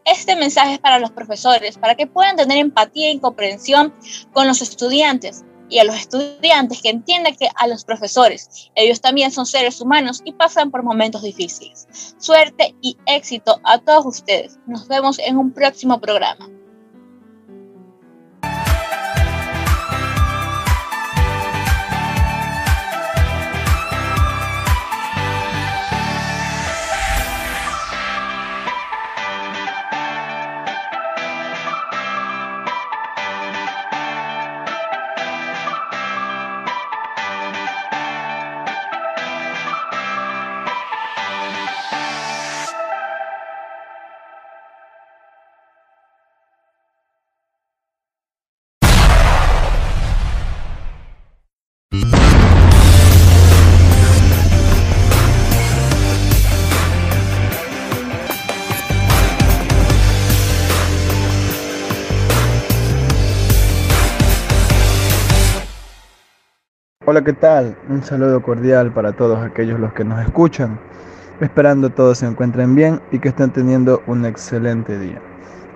Este 0.05 0.35
mensaje 0.35 0.73
es 0.73 0.79
para 0.79 0.99
los 0.99 1.11
profesores, 1.11 1.77
para 1.77 1.95
que 1.95 2.07
puedan 2.07 2.35
tener 2.35 2.57
empatía 2.57 3.11
y 3.11 3.19
comprensión 3.19 3.93
con 4.33 4.47
los 4.47 4.61
estudiantes 4.61 5.43
y 5.69 5.79
a 5.79 5.83
los 5.83 5.95
estudiantes 5.95 6.81
que 6.81 6.89
entiendan 6.89 7.35
que 7.35 7.49
a 7.55 7.67
los 7.67 7.83
profesores, 7.85 8.69
ellos 8.75 9.01
también 9.01 9.31
son 9.31 9.45
seres 9.45 9.81
humanos 9.81 10.21
y 10.23 10.33
pasan 10.33 10.71
por 10.71 10.83
momentos 10.83 11.23
difíciles. 11.23 11.87
Suerte 12.19 12.75
y 12.81 12.97
éxito 13.05 13.59
a 13.63 13.79
todos 13.79 14.05
ustedes. 14.05 14.59
Nos 14.67 14.87
vemos 14.87 15.19
en 15.19 15.37
un 15.37 15.51
próximo 15.51 15.99
programa. 15.99 16.47
Hola, 67.07 67.23
¿qué 67.23 67.33
tal? 67.33 67.77
Un 67.87 68.01
saludo 68.01 68.41
cordial 68.41 68.91
para 68.91 69.11
todos 69.11 69.37
aquellos 69.37 69.79
los 69.79 69.93
que 69.93 70.03
nos 70.03 70.19
escuchan, 70.25 70.79
esperando 71.39 71.91
todos 71.91 72.17
se 72.17 72.25
encuentren 72.25 72.73
bien 72.73 72.99
y 73.11 73.19
que 73.19 73.29
estén 73.29 73.51
teniendo 73.51 74.01
un 74.07 74.25
excelente 74.25 74.97
día. 74.97 75.21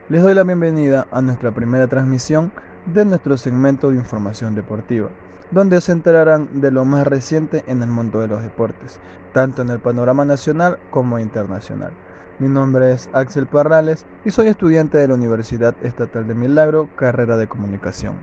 Les 0.10 0.24
doy 0.24 0.34
la 0.34 0.44
bienvenida 0.44 1.08
a 1.12 1.22
nuestra 1.22 1.52
primera 1.54 1.86
transmisión 1.86 2.52
de 2.88 3.06
nuestro 3.06 3.38
segmento 3.38 3.92
de 3.92 3.98
información 3.98 4.56
deportiva, 4.56 5.12
donde 5.52 5.80
se 5.82 5.92
enterarán 5.92 6.62
de 6.62 6.72
lo 6.72 6.84
más 6.84 7.06
reciente 7.06 7.64
en 7.68 7.84
el 7.84 7.90
mundo 7.90 8.22
de 8.22 8.28
los 8.28 8.42
deportes, 8.42 9.00
tanto 9.32 9.62
en 9.62 9.70
el 9.70 9.80
panorama 9.80 10.26
nacional 10.26 10.80
como 10.90 11.20
internacional. 11.20 11.94
Mi 12.40 12.48
nombre 12.48 12.94
es 12.94 13.08
Axel 13.14 13.46
Parrales 13.46 14.04
y 14.26 14.32
soy 14.32 14.48
estudiante 14.48 14.98
de 14.98 15.08
la 15.08 15.14
Universidad 15.14 15.76
Estatal 15.84 16.28
de 16.28 16.34
Milagro, 16.34 16.90
carrera 16.96 17.38
de 17.38 17.48
comunicación 17.48 18.16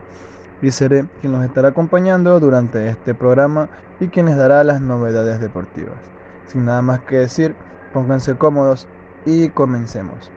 y 0.62 0.70
seré 0.70 1.07
quien 1.20 1.32
los 1.32 1.44
estará 1.44 1.68
acompañando 1.68 2.38
durante 2.40 2.88
este 2.88 3.14
programa 3.14 3.68
y 4.00 4.09
quien 4.09 4.26
les 4.26 4.36
dará 4.36 4.64
las 4.64 4.80
novedades 4.80 5.40
deportivas. 5.40 5.98
Sin 6.46 6.64
nada 6.64 6.82
más 6.82 7.00
que 7.00 7.18
decir, 7.18 7.54
pónganse 7.92 8.36
cómodos 8.36 8.88
y 9.24 9.48
comencemos. 9.50 10.30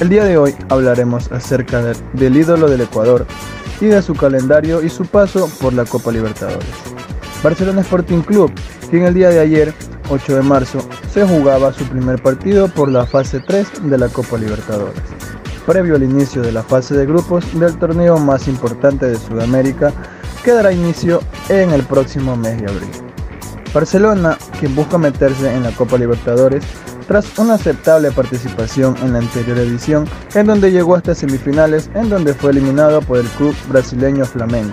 El 0.00 0.08
día 0.08 0.24
de 0.24 0.36
hoy 0.36 0.54
hablaremos 0.68 1.30
acerca 1.30 1.82
del 2.12 2.36
ídolo 2.36 2.68
del 2.68 2.80
Ecuador 2.80 3.26
y 3.80 3.86
de 3.86 4.02
su 4.02 4.14
calendario 4.14 4.82
y 4.82 4.88
su 4.88 5.04
paso 5.04 5.48
por 5.60 5.72
la 5.72 5.84
Copa 5.84 6.10
Libertadores. 6.10 6.66
Barcelona 7.42 7.82
Sporting 7.82 8.22
Club, 8.22 8.52
quien 8.90 9.04
el 9.04 9.14
día 9.14 9.30
de 9.30 9.40
ayer, 9.40 9.74
8 10.08 10.36
de 10.36 10.42
marzo, 10.42 10.78
se 11.10 11.26
jugaba 11.26 11.72
su 11.72 11.84
primer 11.84 12.22
partido 12.22 12.68
por 12.68 12.88
la 12.88 13.06
fase 13.06 13.40
3 13.40 13.90
de 13.90 13.98
la 13.98 14.08
Copa 14.08 14.38
Libertadores 14.38 15.02
previo 15.66 15.96
al 15.96 16.02
inicio 16.02 16.42
de 16.42 16.52
la 16.52 16.62
fase 16.62 16.94
de 16.94 17.06
grupos 17.06 17.44
del 17.58 17.76
torneo 17.76 18.18
más 18.18 18.48
importante 18.48 19.06
de 19.06 19.16
Sudamérica, 19.16 19.92
que 20.44 20.52
dará 20.52 20.72
inicio 20.72 21.20
en 21.48 21.70
el 21.70 21.82
próximo 21.82 22.36
mes 22.36 22.60
de 22.60 22.70
abril. 22.70 22.90
Barcelona, 23.72 24.36
quien 24.60 24.74
busca 24.74 24.98
meterse 24.98 25.54
en 25.54 25.62
la 25.62 25.70
Copa 25.70 25.96
Libertadores, 25.96 26.64
tras 27.06 27.38
una 27.38 27.54
aceptable 27.54 28.10
participación 28.10 28.96
en 29.02 29.12
la 29.12 29.18
anterior 29.20 29.58
edición, 29.58 30.06
en 30.34 30.46
donde 30.46 30.70
llegó 30.70 30.94
hasta 30.94 31.14
semifinales, 31.14 31.90
en 31.94 32.08
donde 32.08 32.34
fue 32.34 32.50
eliminado 32.50 33.00
por 33.00 33.18
el 33.18 33.26
club 33.28 33.54
brasileño 33.68 34.24
Flamengo. 34.24 34.72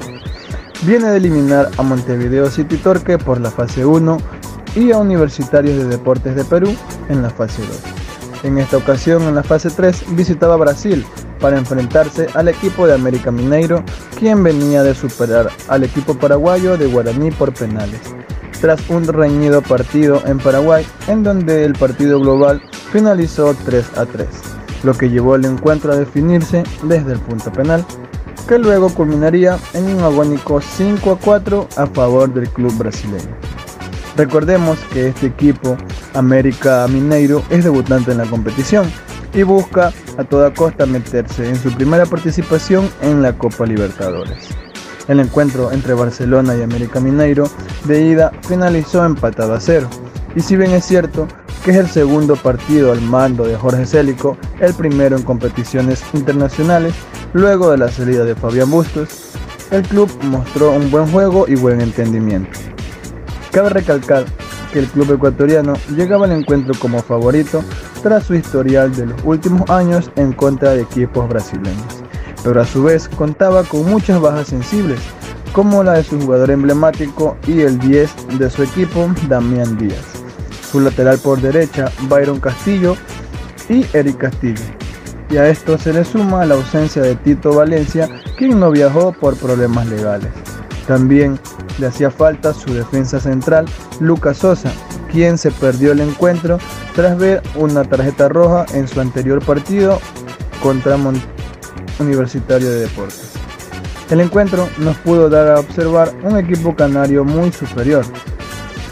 Viene 0.83 1.09
de 1.09 1.17
eliminar 1.17 1.69
a 1.77 1.83
Montevideo 1.83 2.49
City 2.49 2.77
Torque 2.77 3.17
por 3.17 3.41
la 3.41 3.51
fase 3.51 3.85
1 3.85 4.17
y 4.75 4.91
a 4.91 4.97
Universitarios 4.97 5.77
de 5.77 5.85
Deportes 5.85 6.35
de 6.35 6.45
Perú 6.45 6.73
en 7.09 7.21
la 7.21 7.29
fase 7.29 7.61
2. 7.61 7.98
En 8.43 8.57
esta 8.57 8.77
ocasión, 8.77 9.23
en 9.23 9.35
la 9.35 9.43
fase 9.43 9.69
3, 9.69 10.15
visitaba 10.15 10.55
Brasil 10.55 11.05
para 11.41 11.57
enfrentarse 11.57 12.27
al 12.33 12.47
equipo 12.47 12.87
de 12.87 12.93
América 12.93 13.31
Mineiro, 13.31 13.83
quien 14.17 14.43
venía 14.43 14.81
de 14.81 14.95
superar 14.95 15.49
al 15.67 15.83
equipo 15.83 16.13
paraguayo 16.13 16.77
de 16.77 16.87
Guaraní 16.87 17.31
por 17.31 17.53
penales. 17.53 17.99
Tras 18.61 18.89
un 18.89 19.05
reñido 19.05 19.61
partido 19.61 20.21
en 20.25 20.37
Paraguay, 20.37 20.85
en 21.07 21.23
donde 21.23 21.65
el 21.65 21.73
partido 21.73 22.19
global 22.19 22.61
finalizó 22.91 23.53
3 23.65 23.97
a 23.97 24.05
3, 24.05 24.27
lo 24.83 24.93
que 24.93 25.09
llevó 25.09 25.35
el 25.35 25.45
encuentro 25.45 25.91
a 25.91 25.97
definirse 25.97 26.63
desde 26.83 27.13
el 27.13 27.19
punto 27.19 27.51
penal, 27.51 27.85
que 28.47 28.57
luego 28.57 28.89
culminaría 28.89 29.57
en 29.73 29.95
un 29.95 30.01
agónico 30.01 30.59
5 30.61 31.11
a 31.11 31.19
4 31.19 31.67
a 31.75 31.87
favor 31.87 32.33
del 32.33 32.49
club 32.49 32.75
brasileño. 32.77 33.48
Recordemos 34.19 34.77
que 34.91 35.07
este 35.07 35.27
equipo, 35.27 35.77
América 36.13 36.85
Mineiro, 36.89 37.41
es 37.49 37.63
debutante 37.63 38.11
en 38.11 38.17
la 38.17 38.25
competición 38.25 38.91
y 39.33 39.43
busca 39.43 39.93
a 40.17 40.25
toda 40.25 40.53
costa 40.53 40.85
meterse 40.85 41.47
en 41.47 41.55
su 41.55 41.71
primera 41.71 42.05
participación 42.05 42.89
en 43.01 43.21
la 43.21 43.37
Copa 43.37 43.65
Libertadores. 43.65 44.49
El 45.07 45.21
encuentro 45.21 45.71
entre 45.71 45.93
Barcelona 45.93 46.53
y 46.57 46.61
América 46.61 46.99
Mineiro 46.99 47.49
de 47.85 48.07
ida 48.07 48.33
finalizó 48.41 49.05
empatado 49.05 49.53
a 49.53 49.61
cero. 49.61 49.89
Y 50.35 50.41
si 50.41 50.57
bien 50.57 50.71
es 50.71 50.83
cierto 50.83 51.25
que 51.63 51.71
es 51.71 51.77
el 51.77 51.87
segundo 51.87 52.35
partido 52.35 52.91
al 52.91 52.99
mando 52.99 53.45
de 53.45 53.55
Jorge 53.55 53.85
Célico, 53.85 54.37
el 54.59 54.73
primero 54.73 55.15
en 55.15 55.23
competiciones 55.23 56.03
internacionales, 56.13 56.93
luego 57.31 57.71
de 57.71 57.77
la 57.77 57.89
salida 57.89 58.25
de 58.25 58.35
Fabián 58.35 58.69
Bustos, 58.69 59.31
el 59.71 59.83
club 59.83 60.11
mostró 60.23 60.71
un 60.71 60.91
buen 60.91 61.07
juego 61.09 61.45
y 61.47 61.55
buen 61.55 61.79
entendimiento. 61.79 62.59
Cabe 63.51 63.69
recalcar 63.69 64.25
que 64.71 64.79
el 64.79 64.87
club 64.87 65.13
ecuatoriano 65.13 65.73
llegaba 65.95 66.25
al 66.25 66.31
encuentro 66.33 66.73
como 66.79 67.01
favorito 67.01 67.63
tras 68.03 68.25
su 68.25 68.35
historial 68.35 68.95
de 68.95 69.07
los 69.07 69.19
últimos 69.23 69.69
años 69.69 70.11
en 70.15 70.33
contra 70.33 70.71
de 70.71 70.81
equipos 70.81 71.27
brasileños, 71.27 72.03
pero 72.43 72.61
a 72.61 72.65
su 72.65 72.83
vez 72.83 73.09
contaba 73.09 73.63
con 73.63 73.89
muchas 73.89 74.21
bajas 74.21 74.47
sensibles, 74.47 74.99
como 75.53 75.83
la 75.83 75.93
de 75.93 76.03
su 76.03 76.19
jugador 76.19 76.51
emblemático 76.51 77.37
y 77.47 77.61
el 77.61 77.79
10 77.79 78.37
de 78.37 78.49
su 78.49 78.63
equipo, 78.63 79.09
Damián 79.27 79.77
Díaz, 79.77 80.05
su 80.71 80.79
lateral 80.79 81.17
por 81.17 81.41
derecha, 81.41 81.91
Byron 82.07 82.39
Castillo 82.39 82.95
y 83.67 83.85
Eric 83.93 84.17
Castillo. 84.17 84.63
Y 85.31 85.37
a 85.37 85.47
esto 85.47 85.77
se 85.77 85.93
le 85.93 86.05
suma 86.05 86.45
la 86.45 86.55
ausencia 86.55 87.01
de 87.01 87.15
Tito 87.15 87.53
Valencia, 87.53 88.09
quien 88.37 88.59
no 88.59 88.71
viajó 88.71 89.11
por 89.11 89.35
problemas 89.35 89.87
legales. 89.87 90.31
También 90.87 91.39
le 91.79 91.87
hacía 91.87 92.11
falta 92.11 92.53
su 92.53 92.73
defensa 92.73 93.19
central, 93.19 93.65
Lucas 93.99 94.37
Sosa, 94.37 94.71
quien 95.11 95.37
se 95.37 95.51
perdió 95.51 95.91
el 95.91 96.01
encuentro 96.01 96.59
tras 96.95 97.17
ver 97.17 97.41
una 97.55 97.83
tarjeta 97.83 98.29
roja 98.29 98.65
en 98.73 98.87
su 98.87 98.99
anterior 98.99 99.43
partido 99.43 99.99
contra 100.61 100.97
Mon 100.97 101.15
Universitario 101.99 102.69
de 102.69 102.81
Deportes. 102.81 103.33
El 104.09 104.21
encuentro 104.21 104.67
nos 104.79 104.97
pudo 104.97 105.29
dar 105.29 105.47
a 105.47 105.59
observar 105.59 106.11
un 106.23 106.37
equipo 106.37 106.75
canario 106.75 107.23
muy 107.23 107.51
superior 107.51 108.03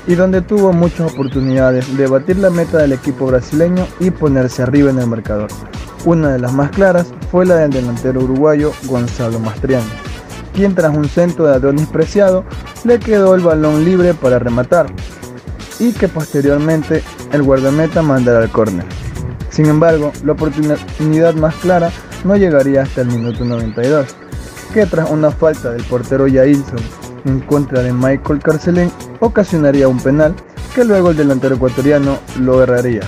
y 0.06 0.16
donde 0.16 0.42
tuvo 0.42 0.72
muchas 0.72 1.12
oportunidades 1.12 1.98
de 1.98 2.08
batir 2.08 2.38
la 2.38 2.50
meta 2.50 2.78
del 2.78 2.94
equipo 2.94 3.26
brasileño 3.26 3.86
y 4.00 4.12
ponerse 4.12 4.64
arriba 4.64 4.90
en 4.90 5.00
el 5.00 5.08
marcador. 5.08 5.50
Una 6.06 6.32
de 6.32 6.40
las 6.40 6.54
más 6.54 6.72
claras 6.72 7.08
fue 7.32 7.46
la 7.46 7.56
del 7.56 7.72
delantero 7.72 8.22
uruguayo 8.22 8.72
Gonzalo 8.86 9.40
Mastriano, 9.40 9.88
quien 10.54 10.76
tras 10.76 10.96
un 10.96 11.10
centro 11.10 11.46
de 11.48 11.56
Adonis 11.56 11.88
Preciado 11.88 12.46
le 12.84 13.00
quedó 13.00 13.36
el 13.36 13.42
balón 13.42 13.84
libre 13.86 14.14
para 14.14 14.40
rematar 14.40 14.88
y 15.80 15.92
que 15.94 16.08
posteriormente 16.08 17.04
el 17.32 17.44
guardameta 17.44 18.02
mandara 18.02 18.40
al 18.40 18.50
córner. 18.50 18.86
Sin 19.50 19.68
embargo, 19.68 20.12
la 20.24 20.34
oportunidad 20.34 21.34
más 21.36 21.56
clara 21.56 21.92
no 22.24 22.36
llegaría 22.36 22.84
hasta 22.84 23.02
el 23.02 23.08
minuto 23.08 23.46
92, 23.46 24.08
que 24.74 24.86
tras 24.86 25.10
una 25.10 25.32
falta 25.32 25.72
del 25.72 25.84
portero 25.84 26.28
Yailson 26.28 26.80
en 27.26 27.40
contra 27.42 27.82
de 27.82 27.94
Michael 27.94 28.40
Carcelén 28.40 28.92
ocasionaría 29.20 29.88
un 29.88 30.00
penal 30.00 30.36
que 30.76 30.84
luego 30.84 31.12
el 31.12 31.18
delantero 31.18 31.56
ecuatoriano 31.56 32.20
lo 32.40 32.62
erraría. 32.62 33.02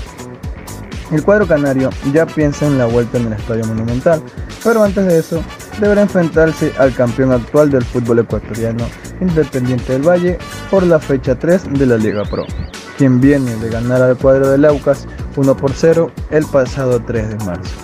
El 1.11 1.23
cuadro 1.23 1.47
canario 1.47 1.89
ya 2.13 2.25
piensa 2.25 2.65
en 2.65 2.77
la 2.77 2.85
vuelta 2.85 3.17
en 3.17 3.27
el 3.27 3.33
Estadio 3.33 3.65
Monumental, 3.65 4.21
pero 4.63 4.83
antes 4.83 5.05
de 5.05 5.19
eso 5.19 5.43
deberá 5.79 6.01
enfrentarse 6.01 6.73
al 6.77 6.93
campeón 6.93 7.31
actual 7.31 7.69
del 7.69 7.83
fútbol 7.83 8.19
ecuatoriano, 8.19 8.85
Independiente 9.21 9.93
del 9.93 10.07
Valle, 10.07 10.37
por 10.69 10.83
la 10.83 10.99
fecha 10.99 11.37
3 11.37 11.73
de 11.73 11.85
la 11.85 11.97
Liga 11.97 12.23
Pro, 12.23 12.45
quien 12.97 13.19
viene 13.19 13.55
de 13.57 13.69
ganar 13.69 14.01
al 14.01 14.17
cuadro 14.17 14.49
de 14.49 14.57
Laucas 14.57 15.07
1 15.35 15.57
por 15.57 15.73
0 15.73 16.11
el 16.31 16.45
pasado 16.45 17.01
3 17.01 17.29
de 17.29 17.45
marzo. 17.45 17.75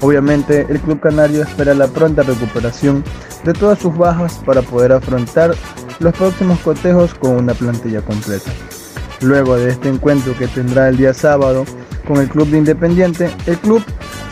Obviamente, 0.00 0.66
el 0.68 0.80
club 0.80 1.00
canario 1.00 1.42
espera 1.42 1.74
la 1.74 1.86
pronta 1.86 2.22
recuperación 2.22 3.04
de 3.44 3.52
todas 3.52 3.78
sus 3.78 3.96
bajas 3.96 4.40
para 4.44 4.62
poder 4.62 4.92
afrontar 4.92 5.54
los 6.00 6.14
próximos 6.14 6.58
cotejos 6.60 7.14
con 7.14 7.32
una 7.32 7.54
plantilla 7.54 8.02
completa. 8.02 8.50
Luego 9.22 9.56
de 9.56 9.70
este 9.70 9.88
encuentro 9.88 10.36
que 10.36 10.48
tendrá 10.48 10.88
el 10.88 10.96
día 10.96 11.14
sábado 11.14 11.64
con 12.06 12.18
el 12.18 12.28
club 12.28 12.48
de 12.48 12.58
Independiente, 12.58 13.30
el 13.46 13.56
club 13.58 13.82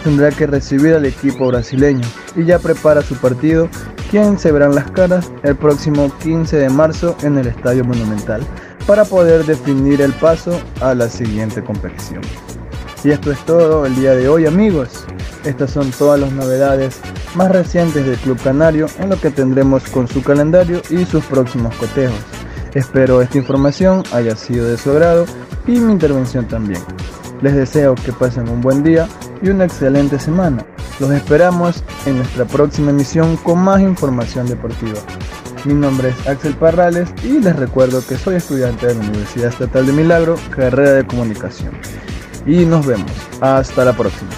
tendrá 0.03 0.31
que 0.31 0.47
recibir 0.47 0.95
al 0.95 1.07
equipo 1.07 1.47
brasileño 1.47 2.07
y 2.35 2.45
ya 2.45 2.59
prepara 2.59 3.01
su 3.03 3.15
partido, 3.15 3.69
quien 4.11 4.39
se 4.39 4.51
verán 4.51 4.75
las 4.75 4.91
caras 4.91 5.31
el 5.45 5.55
próximo 5.55 6.11
15 6.23 6.57
de 6.57 6.69
marzo 6.69 7.17
en 7.23 7.39
el 7.39 7.47
Estadio 7.47 7.85
Monumental 7.85 8.43
para 8.87 9.05
poder 9.05 9.45
definir 9.45 10.01
el 10.01 10.13
paso 10.15 10.61
a 10.81 10.95
la 10.95 11.09
siguiente 11.09 11.63
competición. 11.63 12.23
Y 13.05 13.13
esto 13.13 13.31
es 13.31 13.39
todo 13.47 13.87
el 13.87 13.95
día 13.95 14.15
de 14.15 14.29
hoy 14.29 14.47
amigos. 14.47 15.07
Estas 15.45 15.71
son 15.71 15.91
todas 15.93 16.21
las 16.21 16.33
novedades 16.33 17.01
más 17.35 17.51
recientes 17.51 18.05
del 18.05 18.17
Club 18.17 18.39
Canario 18.43 18.87
en 18.99 19.09
lo 19.09 19.21
que 19.21 19.31
tendremos 19.31 19.85
con 19.85 20.09
su 20.09 20.23
calendario 20.23 20.83
y 20.91 21.05
sus 21.05 21.25
próximos 21.25 21.75
cotejos. 21.77 22.19
Espero 22.75 23.21
esta 23.21 23.39
información 23.39 24.05
haya 24.13 24.37
sido 24.37 24.67
de 24.67 24.77
su 24.77 24.91
agrado 24.91 25.27
y 25.67 25.73
mi 25.81 25.93
intervención 25.93 26.47
también. 26.47 26.83
Les 27.43 27.55
deseo 27.55 27.95
que 27.95 28.13
pasen 28.13 28.49
un 28.49 28.61
buen 28.61 28.83
día 28.83 29.09
y 29.43 29.49
una 29.49 29.65
excelente 29.65 30.19
semana. 30.19 30.65
Los 31.01 31.11
esperamos 31.11 31.83
en 32.07 32.19
nuestra 32.19 32.45
próxima 32.45 32.91
emisión 32.91 33.37
con 33.39 33.59
más 33.59 33.81
información 33.81 34.47
deportiva. 34.47 35.01
Mi 35.65 35.75
nombre 35.75 36.11
es 36.11 36.29
Axel 36.29 36.55
Parrales 36.55 37.09
y 37.25 37.41
les 37.41 37.57
recuerdo 37.57 38.07
que 38.07 38.17
soy 38.17 38.37
estudiante 38.37 38.87
de 38.87 38.95
la 38.95 39.01
Universidad 39.01 39.49
Estatal 39.49 39.87
de 39.87 39.93
Milagro, 39.93 40.37
carrera 40.55 40.93
de 40.93 41.07
comunicación. 41.07 41.73
Y 42.47 42.65
nos 42.65 42.87
vemos. 42.87 43.11
Hasta 43.41 43.85
la 43.85 43.95
próxima. 43.95 44.31